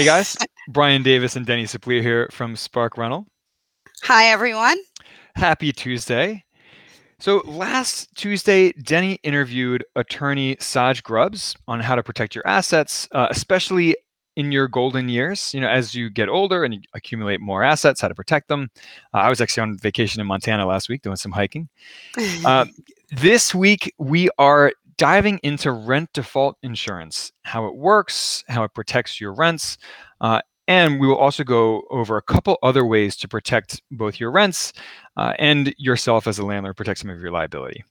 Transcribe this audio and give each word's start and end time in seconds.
Hey 0.00 0.06
guys, 0.06 0.34
Brian 0.66 1.02
Davis 1.02 1.36
and 1.36 1.44
Denny 1.44 1.66
Supplee 1.66 2.00
here 2.00 2.26
from 2.32 2.56
Spark 2.56 2.96
Rental. 2.96 3.26
Hi, 4.04 4.28
everyone. 4.28 4.78
Happy 5.34 5.72
Tuesday. 5.72 6.42
So 7.18 7.42
last 7.44 8.08
Tuesday, 8.14 8.72
Denny 8.72 9.18
interviewed 9.22 9.84
attorney 9.96 10.56
Saj 10.58 11.02
Grubbs 11.02 11.54
on 11.68 11.80
how 11.80 11.96
to 11.96 12.02
protect 12.02 12.34
your 12.34 12.46
assets, 12.46 13.08
uh, 13.12 13.26
especially 13.28 13.94
in 14.36 14.52
your 14.52 14.68
golden 14.68 15.10
years. 15.10 15.52
You 15.52 15.60
know, 15.60 15.68
as 15.68 15.94
you 15.94 16.08
get 16.08 16.30
older 16.30 16.64
and 16.64 16.72
you 16.72 16.80
accumulate 16.94 17.42
more 17.42 17.62
assets, 17.62 18.00
how 18.00 18.08
to 18.08 18.14
protect 18.14 18.48
them. 18.48 18.70
Uh, 19.12 19.18
I 19.18 19.28
was 19.28 19.42
actually 19.42 19.64
on 19.64 19.76
vacation 19.76 20.18
in 20.18 20.26
Montana 20.26 20.64
last 20.64 20.88
week 20.88 21.02
doing 21.02 21.16
some 21.16 21.32
hiking. 21.32 21.68
Uh, 22.46 22.64
this 23.12 23.54
week, 23.54 23.92
we 23.98 24.30
are 24.38 24.72
diving 25.00 25.40
into 25.42 25.72
rent 25.72 26.10
default 26.12 26.58
insurance, 26.62 27.32
how 27.44 27.64
it 27.64 27.74
works, 27.74 28.44
how 28.48 28.64
it 28.64 28.74
protects 28.74 29.18
your 29.18 29.32
rents, 29.32 29.78
uh, 30.20 30.42
and 30.68 31.00
we 31.00 31.06
will 31.06 31.16
also 31.16 31.42
go 31.42 31.84
over 31.90 32.18
a 32.18 32.22
couple 32.22 32.58
other 32.62 32.84
ways 32.84 33.16
to 33.16 33.26
protect 33.26 33.80
both 33.90 34.20
your 34.20 34.30
rents 34.30 34.74
uh, 35.16 35.32
and 35.38 35.74
yourself 35.78 36.26
as 36.26 36.38
a 36.38 36.44
landlord, 36.44 36.76
protect 36.76 37.00
some 37.00 37.08
of 37.08 37.18
your 37.18 37.30
liability. 37.30 37.82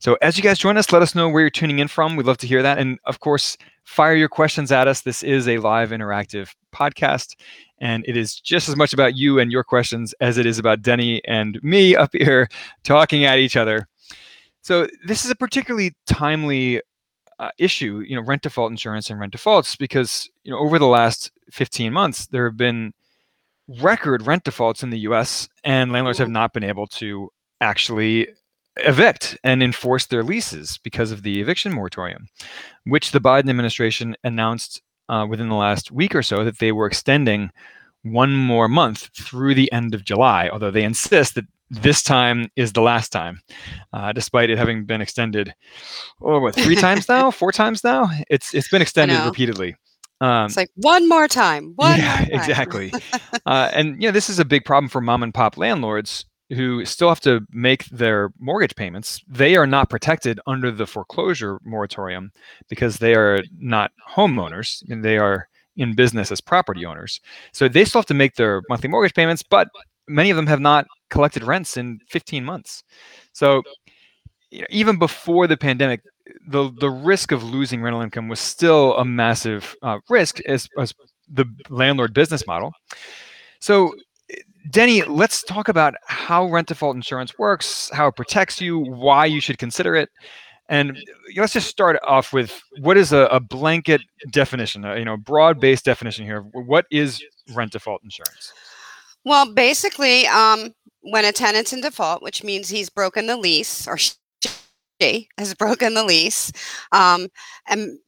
So, 0.00 0.18
as 0.22 0.36
you 0.36 0.42
guys 0.42 0.58
join 0.58 0.76
us, 0.76 0.90
let 0.90 1.02
us 1.02 1.14
know 1.14 1.28
where 1.28 1.42
you're 1.42 1.50
tuning 1.50 1.78
in 1.78 1.86
from. 1.86 2.16
We'd 2.16 2.26
love 2.26 2.38
to 2.38 2.48
hear 2.48 2.62
that. 2.64 2.78
And 2.78 2.98
of 3.04 3.20
course, 3.20 3.56
fire 3.84 4.16
your 4.16 4.28
questions 4.28 4.72
at 4.72 4.88
us. 4.88 5.02
This 5.02 5.22
is 5.22 5.46
a 5.46 5.58
live 5.58 5.90
interactive 5.90 6.50
podcast, 6.74 7.36
and 7.78 8.04
it 8.08 8.16
is 8.16 8.40
just 8.40 8.68
as 8.68 8.74
much 8.74 8.92
about 8.92 9.14
you 9.14 9.38
and 9.38 9.52
your 9.52 9.62
questions 9.62 10.14
as 10.20 10.36
it 10.36 10.46
is 10.46 10.58
about 10.58 10.82
Denny 10.82 11.24
and 11.26 11.62
me 11.62 11.94
up 11.94 12.10
here 12.12 12.48
talking 12.82 13.24
at 13.24 13.38
each 13.38 13.56
other. 13.56 13.86
So, 14.66 14.88
this 15.04 15.24
is 15.24 15.30
a 15.30 15.36
particularly 15.36 15.92
timely 16.08 16.82
uh, 17.38 17.50
issue, 17.56 18.02
you 18.04 18.16
know, 18.16 18.22
rent 18.22 18.42
default 18.42 18.72
insurance 18.72 19.08
and 19.08 19.20
rent 19.20 19.30
defaults, 19.30 19.76
because 19.76 20.28
you 20.42 20.50
know 20.50 20.58
over 20.58 20.80
the 20.80 20.88
last 20.88 21.30
15 21.52 21.92
months 21.92 22.26
there 22.26 22.46
have 22.46 22.56
been 22.56 22.92
record 23.80 24.26
rent 24.26 24.42
defaults 24.42 24.82
in 24.82 24.90
the 24.90 24.98
U.S. 25.10 25.48
and 25.62 25.92
landlords 25.92 26.18
have 26.18 26.28
not 26.28 26.52
been 26.52 26.64
able 26.64 26.88
to 26.88 27.30
actually 27.60 28.26
evict 28.78 29.38
and 29.44 29.62
enforce 29.62 30.06
their 30.06 30.24
leases 30.24 30.80
because 30.82 31.12
of 31.12 31.22
the 31.22 31.40
eviction 31.40 31.72
moratorium, 31.72 32.26
which 32.86 33.12
the 33.12 33.20
Biden 33.20 33.48
administration 33.48 34.16
announced 34.24 34.82
uh, 35.08 35.24
within 35.30 35.48
the 35.48 35.54
last 35.54 35.92
week 35.92 36.12
or 36.12 36.24
so 36.24 36.42
that 36.42 36.58
they 36.58 36.72
were 36.72 36.88
extending 36.88 37.52
one 38.02 38.34
more 38.34 38.66
month 38.66 39.10
through 39.16 39.54
the 39.54 39.70
end 39.70 39.94
of 39.94 40.04
July, 40.04 40.48
although 40.48 40.72
they 40.72 40.82
insist 40.82 41.36
that 41.36 41.44
this 41.70 42.02
time 42.02 42.48
is 42.56 42.72
the 42.72 42.80
last 42.80 43.10
time, 43.10 43.40
uh, 43.92 44.12
despite 44.12 44.50
it 44.50 44.58
having 44.58 44.84
been 44.84 45.00
extended, 45.00 45.54
oh, 46.22 46.40
what 46.40 46.54
three 46.54 46.76
times 46.76 47.08
now, 47.08 47.30
four 47.30 47.52
times 47.52 47.82
now? 47.82 48.08
It's 48.30 48.54
it's 48.54 48.68
been 48.68 48.82
extended 48.82 49.24
repeatedly. 49.24 49.76
Um, 50.20 50.46
it's 50.46 50.56
like 50.56 50.70
one 50.76 51.08
more 51.08 51.28
time. 51.28 51.72
One 51.76 51.98
yeah, 51.98 52.16
time. 52.24 52.28
exactly. 52.30 52.92
uh, 53.46 53.70
and 53.74 54.00
you 54.00 54.08
know, 54.08 54.12
this 54.12 54.30
is 54.30 54.38
a 54.38 54.44
big 54.44 54.64
problem 54.64 54.88
for 54.88 55.00
mom 55.00 55.22
and 55.22 55.34
pop 55.34 55.56
landlords 55.56 56.24
who 56.50 56.84
still 56.84 57.08
have 57.08 57.20
to 57.20 57.40
make 57.50 57.86
their 57.86 58.30
mortgage 58.38 58.76
payments. 58.76 59.20
They 59.28 59.56
are 59.56 59.66
not 59.66 59.90
protected 59.90 60.38
under 60.46 60.70
the 60.70 60.86
foreclosure 60.86 61.58
moratorium 61.64 62.30
because 62.68 62.98
they 62.98 63.14
are 63.14 63.42
not 63.58 63.90
homeowners 64.08 64.88
and 64.88 65.04
they 65.04 65.18
are 65.18 65.48
in 65.76 65.94
business 65.94 66.30
as 66.30 66.40
property 66.40 66.86
owners. 66.86 67.20
So 67.52 67.68
they 67.68 67.84
still 67.84 68.00
have 68.00 68.06
to 68.06 68.14
make 68.14 68.36
their 68.36 68.62
monthly 68.68 68.88
mortgage 68.88 69.14
payments, 69.14 69.42
but 69.42 69.68
many 70.08 70.30
of 70.30 70.36
them 70.36 70.46
have 70.46 70.60
not 70.60 70.86
collected 71.10 71.42
rents 71.42 71.76
in 71.76 72.00
15 72.08 72.44
months. 72.44 72.82
So 73.32 73.62
you 74.50 74.60
know, 74.60 74.66
even 74.70 74.98
before 74.98 75.46
the 75.46 75.56
pandemic, 75.56 76.02
the 76.48 76.72
the 76.80 76.90
risk 76.90 77.32
of 77.32 77.42
losing 77.42 77.82
rental 77.82 78.00
income 78.00 78.28
was 78.28 78.40
still 78.40 78.96
a 78.96 79.04
massive 79.04 79.76
uh, 79.82 79.98
risk 80.08 80.40
as, 80.40 80.68
as 80.78 80.94
the 81.28 81.44
landlord 81.68 82.14
business 82.14 82.46
model. 82.46 82.72
So, 83.60 83.94
Denny, 84.70 85.02
let's 85.02 85.42
talk 85.42 85.68
about 85.68 85.94
how 86.06 86.46
rent 86.46 86.68
default 86.68 86.96
insurance 86.96 87.38
works, 87.38 87.90
how 87.92 88.08
it 88.08 88.16
protects 88.16 88.60
you, 88.60 88.78
why 88.78 89.26
you 89.26 89.40
should 89.40 89.58
consider 89.58 89.94
it, 89.94 90.08
and 90.68 90.98
let's 91.36 91.52
just 91.52 91.68
start 91.68 91.98
off 92.06 92.32
with 92.32 92.60
what 92.80 92.96
is 92.96 93.12
a, 93.12 93.26
a 93.26 93.40
blanket 93.40 94.00
definition, 94.30 94.84
a, 94.84 94.98
you 94.98 95.04
know, 95.04 95.16
broad-based 95.16 95.84
definition 95.84 96.24
here. 96.24 96.40
What 96.52 96.86
is 96.90 97.22
rent 97.54 97.72
default 97.72 98.02
insurance? 98.02 98.52
Well, 99.24 99.52
basically, 99.52 100.26
um, 100.26 100.72
when 101.10 101.24
a 101.24 101.32
tenant's 101.32 101.72
in 101.72 101.80
default, 101.80 102.22
which 102.22 102.44
means 102.44 102.68
he's 102.68 102.90
broken 102.90 103.26
the 103.26 103.36
lease 103.36 103.86
or 103.88 103.98
she 105.00 105.28
has 105.38 105.54
broken 105.54 105.94
the 105.94 106.04
lease 106.04 106.52
um, 106.92 107.28
and 107.68 107.98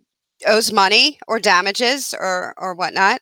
owes 0.46 0.72
money 0.72 1.18
or 1.28 1.38
damages 1.40 2.14
or 2.18 2.54
or 2.58 2.74
whatnot, 2.74 3.20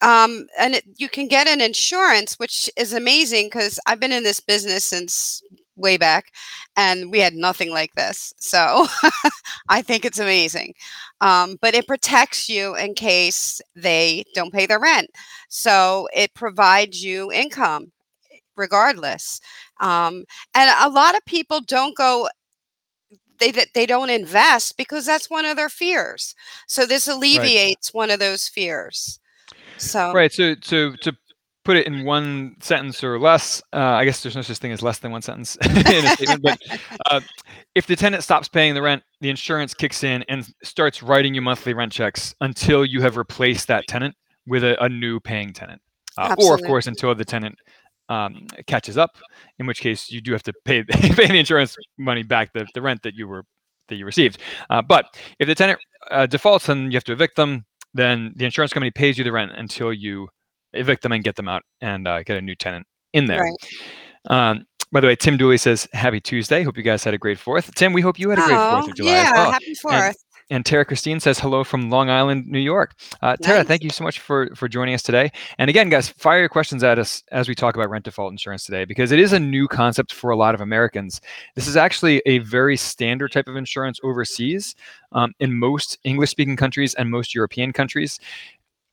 um, 0.00 0.46
and 0.58 0.74
it, 0.76 0.84
you 0.96 1.08
can 1.08 1.26
get 1.28 1.48
an 1.48 1.60
insurance, 1.60 2.38
which 2.38 2.70
is 2.76 2.92
amazing 2.92 3.46
because 3.46 3.80
I've 3.86 4.00
been 4.00 4.12
in 4.12 4.22
this 4.22 4.40
business 4.40 4.84
since 4.84 5.42
way 5.76 5.96
back 5.96 6.32
and 6.76 7.10
we 7.12 7.20
had 7.20 7.34
nothing 7.34 7.70
like 7.70 7.94
this 7.94 8.34
so 8.38 8.86
i 9.68 9.80
think 9.80 10.04
it's 10.04 10.18
amazing 10.18 10.74
um, 11.20 11.56
but 11.62 11.74
it 11.74 11.86
protects 11.86 12.48
you 12.48 12.74
in 12.76 12.94
case 12.94 13.60
they 13.76 14.24
don't 14.34 14.52
pay 14.52 14.66
their 14.66 14.80
rent 14.80 15.08
so 15.48 16.08
it 16.12 16.34
provides 16.34 17.04
you 17.04 17.30
income 17.32 17.92
regardless 18.58 19.40
um, 19.80 20.24
and 20.54 20.70
a 20.80 20.88
lot 20.88 21.16
of 21.16 21.24
people 21.24 21.60
don't 21.60 21.96
go 21.96 22.28
they 23.38 23.52
they 23.74 23.86
don't 23.86 24.10
invest 24.10 24.76
because 24.76 25.06
that's 25.06 25.30
one 25.30 25.44
of 25.44 25.56
their 25.56 25.68
fears 25.68 26.34
so 26.66 26.84
this 26.84 27.06
alleviates 27.06 27.90
right. 27.94 27.98
one 27.98 28.10
of 28.10 28.18
those 28.18 28.48
fears 28.48 29.20
so 29.76 30.12
right 30.12 30.32
so 30.32 30.54
so 30.60 30.94
to 30.96 31.16
put 31.68 31.76
it 31.76 31.86
in 31.86 32.02
one 32.02 32.56
sentence 32.60 33.04
or 33.04 33.18
less, 33.20 33.60
uh, 33.74 33.76
I 33.76 34.06
guess 34.06 34.22
there's 34.22 34.34
no 34.34 34.40
such 34.40 34.56
thing 34.56 34.72
as 34.72 34.80
less 34.80 35.00
than 35.00 35.12
one 35.12 35.20
sentence 35.20 35.54
in 35.62 35.76
a 35.76 36.08
statement. 36.16 36.40
But 36.42 36.58
uh, 37.10 37.20
if 37.74 37.86
the 37.86 37.94
tenant 37.94 38.22
stops 38.22 38.48
paying 38.48 38.72
the 38.72 38.80
rent, 38.80 39.02
the 39.20 39.28
insurance 39.28 39.74
kicks 39.74 40.02
in 40.02 40.24
and 40.30 40.50
starts 40.64 41.02
writing 41.02 41.34
you 41.34 41.42
monthly 41.42 41.74
rent 41.74 41.92
checks 41.92 42.34
until 42.40 42.86
you 42.86 43.02
have 43.02 43.18
replaced 43.18 43.68
that 43.68 43.86
tenant 43.86 44.14
with 44.46 44.64
a, 44.64 44.82
a 44.82 44.88
new 44.88 45.20
paying 45.20 45.52
tenant, 45.52 45.82
uh, 46.16 46.34
or 46.38 46.54
of 46.54 46.62
course 46.62 46.86
until 46.86 47.14
the 47.14 47.22
tenant 47.22 47.58
um, 48.08 48.46
catches 48.66 48.96
up. 48.96 49.18
In 49.58 49.66
which 49.66 49.80
case, 49.80 50.10
you 50.10 50.20
do 50.20 50.32
have 50.32 50.42
to 50.44 50.52
pay 50.64 50.82
pay 50.88 51.26
the 51.26 51.38
insurance 51.38 51.76
money 51.98 52.22
back 52.22 52.52
the, 52.52 52.66
the 52.74 52.82
rent 52.82 53.02
that 53.02 53.14
you 53.14 53.28
were 53.28 53.44
that 53.88 53.96
you 53.96 54.04
received. 54.04 54.38
Uh, 54.70 54.82
but 54.82 55.16
if 55.38 55.46
the 55.46 55.54
tenant 55.54 55.80
uh, 56.10 56.26
defaults 56.26 56.68
and 56.68 56.92
you 56.92 56.96
have 56.96 57.04
to 57.04 57.12
evict 57.12 57.36
them, 57.36 57.64
then 57.94 58.32
the 58.36 58.44
insurance 58.44 58.72
company 58.72 58.90
pays 58.90 59.18
you 59.18 59.24
the 59.24 59.32
rent 59.32 59.52
until 59.56 59.92
you 59.92 60.28
evict 60.74 61.02
them 61.02 61.12
and 61.12 61.24
get 61.24 61.36
them 61.36 61.48
out 61.48 61.62
and 61.80 62.06
uh, 62.06 62.22
get 62.22 62.36
a 62.36 62.42
new 62.42 62.54
tenant 62.54 62.86
in 63.12 63.26
there. 63.26 63.42
Right. 63.42 64.50
Um, 64.50 64.66
by 64.90 65.00
the 65.00 65.06
way, 65.06 65.16
Tim 65.16 65.36
Dooley 65.36 65.58
says, 65.58 65.86
Happy 65.92 66.20
Tuesday. 66.20 66.62
Hope 66.62 66.76
you 66.76 66.82
guys 66.82 67.04
had 67.04 67.12
a 67.12 67.18
great 67.18 67.38
fourth. 67.38 67.74
Tim, 67.74 67.92
we 67.92 68.00
hope 68.00 68.18
you 68.18 68.30
had 68.30 68.38
a 68.38 68.42
great 68.42 68.56
oh, 68.56 68.82
4th 68.82 68.88
of 68.88 68.94
July. 68.94 69.12
Yeah, 69.12 69.32
well. 69.32 69.52
happy 69.52 69.74
4th. 69.74 70.14
And, 70.50 70.64
Tara 70.64 70.84
Christine 70.84 71.20
says 71.20 71.38
hello 71.38 71.64
from 71.64 71.90
Long 71.90 72.10
Island, 72.10 72.46
New 72.46 72.58
York. 72.58 72.94
Uh, 73.22 73.36
Tara, 73.36 73.58
nice. 73.58 73.66
thank 73.66 73.82
you 73.82 73.90
so 73.90 74.04
much 74.04 74.20
for 74.20 74.48
for 74.54 74.68
joining 74.68 74.94
us 74.94 75.02
today. 75.02 75.30
And 75.58 75.70
again, 75.70 75.88
guys, 75.88 76.08
fire 76.08 76.40
your 76.40 76.48
questions 76.48 76.82
at 76.82 76.98
us 76.98 77.22
as 77.32 77.48
we 77.48 77.54
talk 77.54 77.74
about 77.74 77.90
rent 77.90 78.04
default 78.04 78.32
insurance 78.32 78.64
today, 78.64 78.84
because 78.84 79.12
it 79.12 79.18
is 79.18 79.32
a 79.32 79.38
new 79.38 79.68
concept 79.68 80.12
for 80.12 80.30
a 80.30 80.36
lot 80.36 80.54
of 80.54 80.60
Americans. 80.60 81.20
This 81.54 81.68
is 81.68 81.76
actually 81.76 82.22
a 82.26 82.38
very 82.38 82.76
standard 82.76 83.32
type 83.32 83.48
of 83.48 83.56
insurance 83.56 84.00
overseas 84.02 84.74
um, 85.12 85.32
in 85.40 85.58
most 85.58 85.98
English-speaking 86.04 86.56
countries 86.56 86.94
and 86.94 87.10
most 87.10 87.34
European 87.34 87.72
countries 87.72 88.20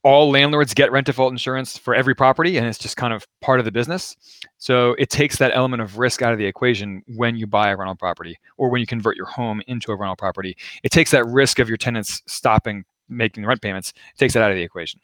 all 0.06 0.30
landlords 0.30 0.75
get 0.75 0.92
rent 0.92 1.07
default 1.07 1.31
insurance 1.31 1.80
for 1.80 1.96
every 1.96 2.13
property 2.13 2.57
and 2.57 2.68
it's 2.68 2.78
just 2.78 2.96
kind 2.96 3.12
of 3.12 3.25
part 3.42 3.57
of 3.57 3.66
the 3.66 3.72
business. 3.72 4.16
So 4.60 4.92
it 5.00 5.10
takes 5.10 5.38
that 5.40 5.52
element 5.56 5.81
of 5.81 5.98
risk 5.98 6.22
out 6.22 6.31
of 6.31 6.38
the 6.38 6.46
equation 6.46 7.02
when 7.16 7.36
you 7.36 7.48
buy 7.48 7.72
a 7.72 7.75
rental 7.75 7.96
property 7.96 8.38
or 8.57 8.69
when 8.69 8.81
you 8.81 8.86
convert 8.86 9.18
your 9.18 9.25
home 9.25 9.63
into 9.66 9.92
a 9.92 9.96
rental 9.96 10.16
property. 10.16 10.56
It 10.84 10.92
takes 10.92 11.10
that 11.10 11.25
risk 11.25 11.57
of 11.57 11.68
your 11.68 11.78
tenants 11.78 12.22
stopping 12.28 12.86
making 13.07 13.44
the 13.44 13.48
rent 13.48 13.62
payments 13.62 13.94
it 14.16 14.18
takes 14.18 14.34
that 14.34 14.42
out 14.42 14.50
of 14.50 14.57
the 14.57 14.63
equation. 14.63 15.00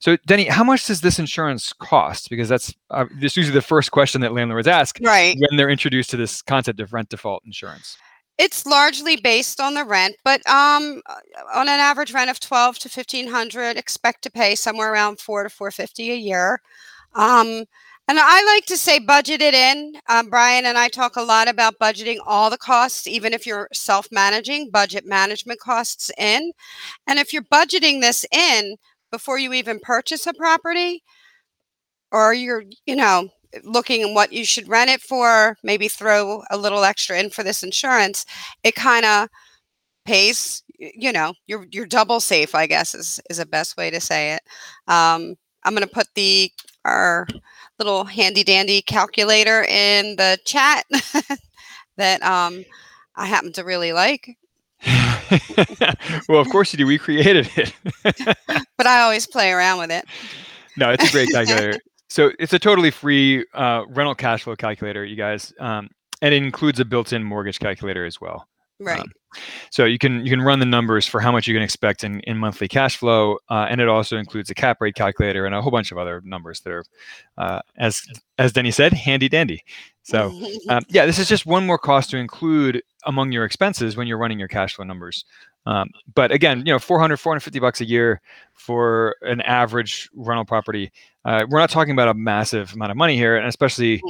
So 0.00 0.16
denny 0.26 0.44
how 0.44 0.64
much 0.64 0.86
does 0.88 1.02
this 1.02 1.20
insurance 1.20 1.72
cost? 1.72 2.28
Because 2.28 2.48
that's 2.48 2.74
uh, 2.90 3.04
this 3.20 3.36
usually 3.36 3.54
the 3.54 3.62
first 3.62 3.92
question 3.92 4.20
that 4.22 4.32
landlords 4.32 4.66
ask 4.66 4.98
right. 5.02 5.36
when 5.38 5.56
they're 5.56 5.70
introduced 5.70 6.10
to 6.10 6.16
this 6.16 6.42
concept 6.42 6.80
of 6.80 6.92
rent 6.92 7.10
default 7.10 7.44
insurance 7.44 7.96
It's 8.44 8.66
largely 8.66 9.14
based 9.14 9.60
on 9.60 9.74
the 9.74 9.84
rent, 9.84 10.16
but 10.24 10.44
um, 10.48 11.00
uh, 11.06 11.14
on 11.54 11.68
an 11.68 11.78
average 11.78 12.12
rent 12.12 12.28
of 12.28 12.40
twelve 12.40 12.76
to 12.80 12.88
fifteen 12.88 13.28
hundred, 13.28 13.76
expect 13.76 14.22
to 14.22 14.30
pay 14.32 14.56
somewhere 14.56 14.92
around 14.92 15.20
four 15.20 15.44
to 15.44 15.48
four 15.48 15.70
fifty 15.70 16.10
a 16.10 16.16
year. 16.16 16.60
Um, 17.14 17.66
and 18.08 18.18
I 18.18 18.42
like 18.54 18.66
to 18.66 18.76
say 18.76 18.98
budget 18.98 19.40
it 19.42 19.54
in. 19.54 19.94
Um, 20.08 20.28
Brian 20.28 20.66
and 20.66 20.76
I 20.76 20.88
talk 20.88 21.14
a 21.14 21.22
lot 21.22 21.46
about 21.48 21.78
budgeting 21.78 22.18
all 22.26 22.50
the 22.50 22.58
costs, 22.58 23.06
even 23.06 23.32
if 23.32 23.46
you're 23.46 23.68
self 23.72 24.08
managing, 24.10 24.70
budget 24.70 25.06
management 25.06 25.60
costs 25.60 26.10
in. 26.18 26.50
And 27.06 27.20
if 27.20 27.32
you're 27.32 27.44
budgeting 27.44 28.00
this 28.00 28.26
in 28.32 28.76
before 29.12 29.38
you 29.38 29.52
even 29.52 29.78
purchase 29.78 30.26
a 30.26 30.34
property, 30.34 31.04
or 32.10 32.34
you're, 32.34 32.64
you 32.86 32.96
know, 32.96 33.28
looking 33.64 34.02
at 34.02 34.14
what 34.14 34.32
you 34.32 34.44
should 34.44 34.68
rent 34.68 34.90
it 34.90 35.00
for, 35.00 35.56
maybe 35.62 35.88
throw 35.88 36.42
a 36.50 36.56
little 36.56 36.84
extra 36.84 37.18
in 37.18 37.30
for 37.30 37.42
this 37.42 37.62
insurance, 37.62 38.24
it 38.62 38.74
kind 38.74 39.04
of 39.04 39.28
pays, 40.04 40.62
you 40.78 41.12
know, 41.12 41.34
you're, 41.46 41.66
you're 41.70 41.86
double 41.86 42.20
safe, 42.20 42.54
I 42.54 42.66
guess 42.66 42.94
is, 42.94 43.20
is 43.30 43.38
a 43.38 43.46
best 43.46 43.76
way 43.76 43.90
to 43.90 44.00
say 44.00 44.34
it. 44.34 44.42
Um, 44.88 45.36
I'm 45.64 45.74
going 45.74 45.86
to 45.86 45.94
put 45.94 46.08
the, 46.14 46.50
our, 46.84 47.26
little 47.82 48.04
handy 48.04 48.44
dandy 48.44 48.80
calculator 48.82 49.64
in 49.64 50.16
the 50.16 50.38
chat 50.44 50.84
that 51.96 52.22
um, 52.22 52.64
I 53.16 53.26
happen 53.26 53.52
to 53.54 53.64
really 53.64 53.92
like. 53.92 54.36
well, 56.28 56.40
of 56.40 56.48
course 56.50 56.72
you 56.72 56.76
do. 56.76 56.86
We 56.86 56.98
created 56.98 57.48
it. 57.56 57.72
but 58.76 58.86
I 58.86 59.00
always 59.00 59.26
play 59.26 59.50
around 59.50 59.78
with 59.78 59.90
it. 59.90 60.04
No, 60.76 60.90
it's 60.90 61.08
a 61.08 61.12
great 61.12 61.30
calculator. 61.30 61.78
So 62.12 62.30
it's 62.38 62.52
a 62.52 62.58
totally 62.58 62.90
free 62.90 63.46
uh, 63.54 63.84
rental 63.88 64.14
cash 64.14 64.42
flow 64.42 64.54
calculator, 64.54 65.02
you 65.02 65.16
guys, 65.16 65.50
um, 65.58 65.88
and 66.20 66.34
it 66.34 66.42
includes 66.42 66.78
a 66.78 66.84
built-in 66.84 67.24
mortgage 67.24 67.58
calculator 67.58 68.04
as 68.04 68.20
well. 68.20 68.46
Right. 68.78 69.00
Um, 69.00 69.10
so 69.70 69.86
you 69.86 69.96
can 69.96 70.22
you 70.22 70.30
can 70.30 70.42
run 70.42 70.58
the 70.58 70.66
numbers 70.66 71.06
for 71.06 71.20
how 71.20 71.32
much 71.32 71.46
you 71.46 71.54
can 71.54 71.62
expect 71.62 72.04
in, 72.04 72.20
in 72.20 72.36
monthly 72.36 72.68
cash 72.68 72.98
flow, 72.98 73.38
uh, 73.48 73.66
and 73.70 73.80
it 73.80 73.88
also 73.88 74.18
includes 74.18 74.50
a 74.50 74.54
cap 74.54 74.78
rate 74.82 74.94
calculator 74.94 75.46
and 75.46 75.54
a 75.54 75.62
whole 75.62 75.70
bunch 75.70 75.90
of 75.90 75.96
other 75.96 76.20
numbers 76.22 76.60
that 76.60 76.72
are, 76.72 76.84
uh, 77.38 77.60
as 77.78 78.02
as 78.36 78.52
Denny 78.52 78.72
said, 78.72 78.92
handy 78.92 79.30
dandy. 79.30 79.64
So 80.02 80.38
um, 80.68 80.84
yeah, 80.90 81.06
this 81.06 81.18
is 81.18 81.28
just 81.28 81.46
one 81.46 81.64
more 81.64 81.78
cost 81.78 82.10
to 82.10 82.18
include 82.18 82.82
among 83.06 83.32
your 83.32 83.46
expenses 83.46 83.96
when 83.96 84.06
you're 84.06 84.18
running 84.18 84.38
your 84.38 84.48
cash 84.48 84.74
flow 84.74 84.84
numbers. 84.84 85.24
Um, 85.66 85.90
but 86.14 86.32
again, 86.32 86.58
you 86.66 86.72
know, 86.72 86.78
400, 86.78 87.18
450 87.18 87.58
bucks 87.60 87.80
a 87.80 87.84
year 87.84 88.20
for 88.54 89.16
an 89.22 89.40
average 89.42 90.08
rental 90.14 90.44
property. 90.44 90.90
Uh, 91.24 91.46
we're 91.48 91.60
not 91.60 91.70
talking 91.70 91.92
about 91.92 92.08
a 92.08 92.14
massive 92.14 92.72
amount 92.74 92.90
of 92.90 92.96
money 92.96 93.16
here, 93.16 93.36
and 93.36 93.46
especially 93.46 94.02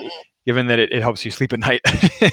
given 0.46 0.66
that 0.66 0.78
it, 0.78 0.93
it 0.93 1.02
helps 1.02 1.25
you 1.25 1.31
sleep 1.31 1.52
at 1.52 1.60
night. 1.60 1.81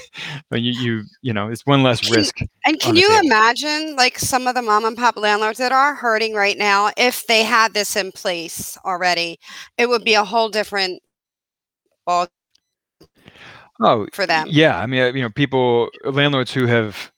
you, 0.52 0.72
you, 0.72 1.02
you 1.22 1.32
know, 1.32 1.48
it's 1.48 1.66
one 1.66 1.82
less 1.82 2.10
risk. 2.10 2.38
and 2.64 2.80
can 2.80 2.96
you 2.96 3.20
imagine 3.22 3.94
like 3.96 4.18
some 4.18 4.46
of 4.46 4.54
the 4.54 4.62
mom 4.62 4.84
and 4.84 4.96
pop 4.96 5.16
landlords 5.16 5.58
that 5.58 5.72
are 5.72 5.94
hurting 5.94 6.34
right 6.34 6.58
now, 6.58 6.90
if 6.96 7.26
they 7.26 7.44
had 7.44 7.74
this 7.74 7.96
in 7.96 8.10
place 8.12 8.76
already, 8.84 9.38
it 9.78 9.88
would 9.88 10.04
be 10.04 10.14
a 10.14 10.24
whole 10.24 10.48
different 10.48 11.02
ball. 12.06 12.26
Oh, 13.82 14.06
for 14.12 14.26
them. 14.26 14.46
Yeah. 14.50 14.78
I 14.78 14.86
mean, 14.86 15.14
you 15.16 15.22
know, 15.22 15.30
people, 15.30 15.88
landlords 16.04 16.52
who 16.52 16.66
have 16.66 17.12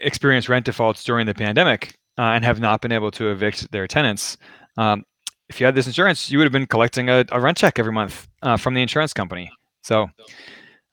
experienced 0.00 0.48
rent 0.48 0.64
defaults 0.66 1.04
during 1.04 1.26
the 1.26 1.34
pandemic 1.34 1.94
uh, 2.18 2.32
and 2.32 2.44
have 2.44 2.60
not 2.60 2.80
been 2.80 2.92
able 2.92 3.10
to 3.12 3.30
evict 3.30 3.70
their 3.72 3.86
tenants. 3.86 4.36
Um, 4.76 5.04
if 5.48 5.58
you 5.60 5.66
had 5.66 5.74
this 5.74 5.86
insurance, 5.86 6.30
you 6.30 6.38
would 6.38 6.44
have 6.44 6.52
been 6.52 6.66
collecting 6.66 7.08
a, 7.08 7.24
a 7.30 7.40
rent 7.40 7.58
check 7.58 7.78
every 7.78 7.92
month 7.92 8.28
uh, 8.42 8.56
from 8.56 8.74
the 8.74 8.82
insurance 8.82 9.12
company. 9.12 9.50
So, 9.82 10.08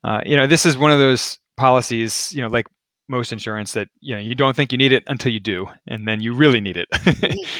uh, 0.03 0.21
you 0.25 0.35
know, 0.35 0.47
this 0.47 0.65
is 0.65 0.77
one 0.77 0.91
of 0.91 0.99
those 0.99 1.37
policies, 1.57 2.33
you 2.33 2.41
know, 2.41 2.47
like 2.47 2.65
most 3.09 3.31
insurance 3.31 3.71
that 3.73 3.87
you 3.99 4.15
know 4.15 4.21
you 4.21 4.35
don't 4.35 4.55
think 4.55 4.71
you 4.71 4.77
need 4.77 4.91
it 4.91 5.03
until 5.07 5.31
you 5.31 5.39
do, 5.39 5.67
and 5.87 6.07
then 6.07 6.21
you 6.21 6.33
really 6.33 6.59
need 6.59 6.77
it. 6.77 6.87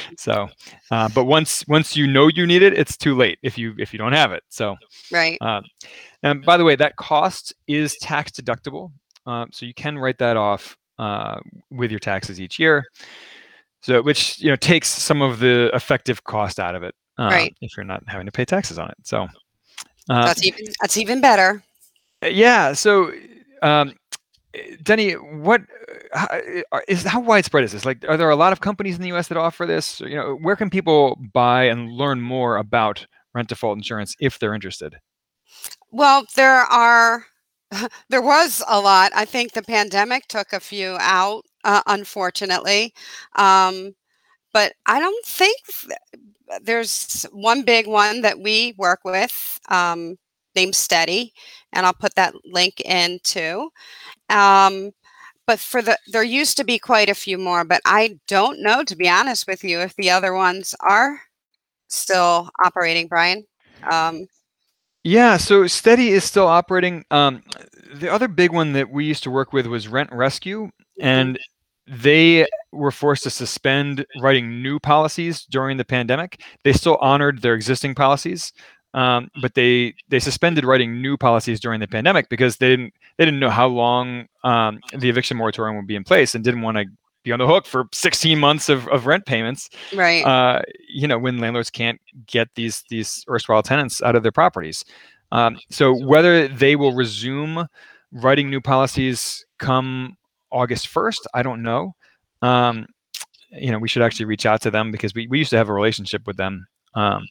so, 0.18 0.48
uh, 0.90 1.08
but 1.14 1.24
once 1.24 1.66
once 1.68 1.96
you 1.96 2.06
know 2.06 2.28
you 2.28 2.46
need 2.46 2.62
it, 2.62 2.78
it's 2.78 2.96
too 2.96 3.16
late 3.16 3.38
if 3.42 3.56
you 3.56 3.74
if 3.78 3.92
you 3.92 3.98
don't 3.98 4.12
have 4.12 4.32
it. 4.32 4.42
So, 4.48 4.76
right. 5.12 5.38
Uh, 5.40 5.62
and 6.22 6.44
by 6.44 6.56
the 6.56 6.64
way, 6.64 6.76
that 6.76 6.96
cost 6.96 7.54
is 7.66 7.96
tax 7.98 8.32
deductible, 8.32 8.92
uh, 9.26 9.46
so 9.52 9.66
you 9.66 9.74
can 9.74 9.98
write 9.98 10.18
that 10.18 10.36
off 10.36 10.76
uh, 10.98 11.38
with 11.70 11.90
your 11.90 12.00
taxes 12.00 12.40
each 12.40 12.58
year. 12.58 12.84
So, 13.80 14.02
which 14.02 14.40
you 14.40 14.50
know 14.50 14.56
takes 14.56 14.88
some 14.88 15.22
of 15.22 15.38
the 15.38 15.70
effective 15.72 16.24
cost 16.24 16.58
out 16.58 16.74
of 16.74 16.82
it, 16.82 16.94
uh, 17.18 17.28
right? 17.30 17.56
If 17.60 17.76
you're 17.76 17.84
not 17.84 18.02
having 18.06 18.26
to 18.26 18.32
pay 18.32 18.44
taxes 18.44 18.78
on 18.78 18.88
it. 18.90 18.96
So, 19.04 19.28
uh, 20.10 20.24
that's 20.24 20.44
even 20.44 20.64
that's 20.80 20.96
even 20.96 21.20
better. 21.20 21.62
Yeah. 22.22 22.72
So, 22.72 23.12
um, 23.62 23.94
Denny, 24.82 25.12
what 25.12 25.62
how, 26.12 26.40
is 26.88 27.04
how 27.04 27.20
widespread 27.20 27.64
is 27.64 27.72
this? 27.72 27.84
Like, 27.84 28.04
are 28.08 28.16
there 28.16 28.30
a 28.30 28.36
lot 28.36 28.52
of 28.52 28.60
companies 28.60 28.96
in 28.96 29.02
the 29.02 29.08
U.S. 29.08 29.28
that 29.28 29.38
offer 29.38 29.66
this? 29.66 30.00
You 30.00 30.16
know, 30.16 30.38
where 30.40 30.56
can 30.56 30.70
people 30.70 31.18
buy 31.32 31.64
and 31.64 31.92
learn 31.92 32.20
more 32.20 32.56
about 32.56 33.06
rent 33.34 33.48
default 33.48 33.76
insurance 33.76 34.14
if 34.20 34.38
they're 34.38 34.54
interested? 34.54 34.98
Well, 35.90 36.24
there 36.36 36.62
are. 36.62 37.26
There 38.08 38.22
was 38.22 38.62
a 38.68 38.80
lot. 38.80 39.12
I 39.14 39.24
think 39.24 39.52
the 39.52 39.62
pandemic 39.62 40.26
took 40.28 40.52
a 40.52 40.60
few 40.60 40.96
out, 41.00 41.44
uh, 41.64 41.82
unfortunately. 41.86 42.94
Um, 43.36 43.94
but 44.52 44.74
I 44.86 45.00
don't 45.00 45.26
think 45.26 45.58
there's 46.62 47.26
one 47.32 47.62
big 47.62 47.86
one 47.86 48.22
that 48.22 48.40
we 48.40 48.74
work 48.78 49.00
with 49.04 49.58
um, 49.68 50.16
named 50.54 50.74
Steady, 50.74 51.32
and 51.72 51.86
I'll 51.86 51.92
put 51.94 52.14
that 52.14 52.34
link 52.44 52.80
in 52.84 53.20
too. 53.22 53.70
Um, 54.30 54.92
but 55.46 55.60
for 55.60 55.82
the 55.82 55.98
there 56.08 56.24
used 56.24 56.56
to 56.58 56.64
be 56.64 56.78
quite 56.78 57.10
a 57.10 57.14
few 57.14 57.38
more, 57.38 57.64
but 57.64 57.82
I 57.86 58.18
don't 58.28 58.62
know 58.62 58.84
to 58.84 58.96
be 58.96 59.08
honest 59.08 59.46
with 59.48 59.64
you 59.64 59.80
if 59.80 59.94
the 59.96 60.10
other 60.10 60.34
ones 60.34 60.74
are 60.80 61.20
still 61.88 62.50
operating, 62.64 63.08
Brian. 63.08 63.44
Um, 63.90 64.26
yeah, 65.04 65.36
so 65.36 65.66
Steady 65.66 66.08
is 66.10 66.24
still 66.24 66.46
operating. 66.46 67.04
Um, 67.10 67.42
the 67.94 68.12
other 68.12 68.28
big 68.28 68.52
one 68.52 68.72
that 68.72 68.90
we 68.90 69.04
used 69.04 69.22
to 69.24 69.30
work 69.30 69.52
with 69.52 69.66
was 69.66 69.88
Rent 69.88 70.10
Rescue, 70.12 70.66
mm-hmm. 70.66 71.06
and 71.06 71.38
they 71.86 72.46
were 72.72 72.90
forced 72.90 73.22
to 73.22 73.30
suspend 73.30 74.04
writing 74.20 74.62
new 74.62 74.78
policies 74.78 75.44
during 75.46 75.76
the 75.76 75.84
pandemic. 75.84 76.42
They 76.64 76.72
still 76.72 76.98
honored 77.00 77.40
their 77.40 77.54
existing 77.54 77.94
policies, 77.94 78.52
um, 78.94 79.30
but 79.40 79.54
they 79.54 79.94
they 80.08 80.18
suspended 80.18 80.64
writing 80.64 81.00
new 81.00 81.16
policies 81.16 81.60
during 81.60 81.80
the 81.80 81.88
pandemic 81.88 82.28
because 82.28 82.56
they 82.56 82.68
didn't 82.68 82.94
they 83.16 83.24
didn't 83.24 83.40
know 83.40 83.50
how 83.50 83.68
long 83.68 84.26
um, 84.44 84.80
the 84.96 85.08
eviction 85.08 85.36
moratorium 85.36 85.76
would 85.76 85.86
be 85.86 85.96
in 85.96 86.04
place 86.04 86.34
and 86.34 86.44
didn't 86.44 86.62
want 86.62 86.76
to 86.76 86.84
be 87.24 87.32
on 87.32 87.38
the 87.38 87.46
hook 87.46 87.66
for 87.66 87.86
16 87.92 88.38
months 88.38 88.68
of, 88.68 88.88
of 88.88 89.06
rent 89.06 89.26
payments. 89.26 89.68
Right. 89.94 90.24
Uh, 90.24 90.62
you 90.88 91.06
know 91.08 91.18
when 91.18 91.38
landlords 91.38 91.70
can't 91.70 92.00
get 92.26 92.48
these 92.54 92.84
these 92.90 93.24
erstwhile 93.28 93.62
tenants 93.62 94.02
out 94.02 94.16
of 94.16 94.22
their 94.22 94.32
properties. 94.32 94.84
Um, 95.30 95.58
so 95.70 95.92
whether 95.92 96.48
they 96.48 96.76
will 96.76 96.94
resume 96.94 97.66
writing 98.12 98.50
new 98.50 98.60
policies 98.60 99.44
come 99.58 100.16
August 100.50 100.88
1st. 100.88 101.26
I 101.34 101.42
don't 101.42 101.62
know. 101.62 101.94
Um, 102.42 102.86
you 103.50 103.70
know, 103.70 103.78
we 103.78 103.88
should 103.88 104.02
actually 104.02 104.26
reach 104.26 104.46
out 104.46 104.60
to 104.62 104.70
them 104.70 104.90
because 104.90 105.14
we, 105.14 105.26
we 105.28 105.38
used 105.38 105.50
to 105.50 105.56
have 105.56 105.68
a 105.68 105.72
relationship 105.72 106.26
with 106.26 106.36
them. 106.36 106.66
Um, 106.94 107.26